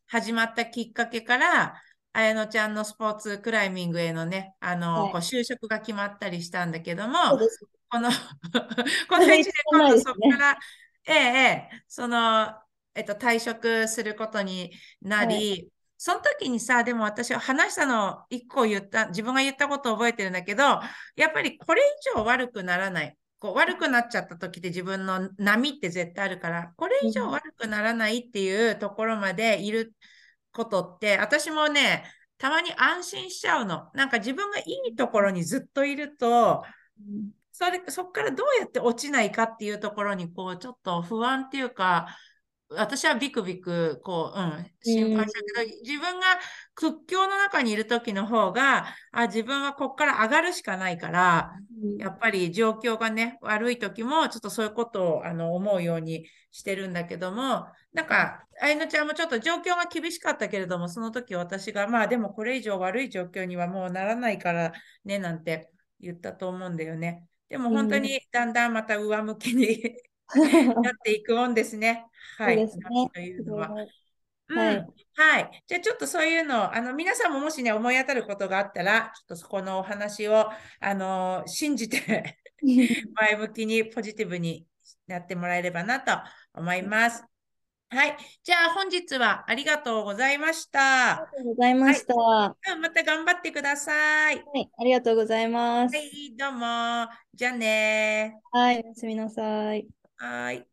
[0.06, 1.74] 始まったきっかけから、
[2.14, 7.14] 綾乃ちゃんのスポーツクライミングへのね、あの、はい、こう就職が決まったりしたんだけども、
[7.88, 8.10] この
[9.08, 10.58] この1年今度そこから、
[11.06, 12.54] ええ、その、
[12.94, 15.68] えっと、退職することになり、はい、
[15.98, 20.62] その時にさ、でも私は話したの1個言った、自分が言ったことを覚えてるんだけど、
[21.16, 23.16] やっぱりこれ以上悪くならない。
[23.38, 29.94] こう悪くなっちゃった時って自分の波って絶対あるから、これ以上悪くならないっていうところまでいる
[30.52, 32.04] ことって、私もね、
[32.38, 33.90] たまに安心しちゃうの。
[33.94, 36.64] なんか自分がいいところにずっといると、
[37.52, 42.08] それそこからどうやって落ちないかっていうところに、こう、ちょっと不安っていうか、
[42.76, 46.26] 私はビクビク、こう、うん、心配したけど、自分が
[46.74, 51.52] 屈強の中にいる時の方が、あ、自分はここから上がるしかないから、
[51.98, 64.72] やっぱり状況がね、悪い時も、ちょっとそういうことをあの思うようにしてるんだけども、なんか、あいのちゃんもちょっと状況が厳しかったけれども、その時私が、まあでもこれ以上悪い状況にはもうならないから
[65.04, 65.70] ね、なんて
[66.00, 67.26] 言ったと思うんだよね。
[67.48, 69.94] でも本当にだんだんまた上向きに
[70.38, 72.06] なっていくもんですね。
[72.38, 72.56] はい。
[72.56, 72.68] ね、
[73.12, 73.68] というのは。
[74.48, 74.86] うん、はい。
[75.14, 75.64] はい。
[75.66, 82.38] じゃあちょっとそういうの、あの、皆さんももしね、思い当たることがあったら、ちょっとそこのお話を、あの、信じて
[83.14, 84.66] 前向きにポジティブに
[85.06, 86.12] なってもらえればなと
[86.54, 87.24] 思います。
[87.92, 88.16] はい。
[88.42, 91.10] じゃあ本日はありがとうございました。
[91.10, 92.14] ありがとうございました。
[92.14, 94.36] はい、また頑張ってください。
[94.36, 94.70] はい。
[94.78, 95.94] ありがとうございます。
[95.94, 97.06] はい、どうも。
[97.34, 98.82] じゃあねはい。
[98.82, 100.01] おやすみなさい。
[100.22, 100.66] はい。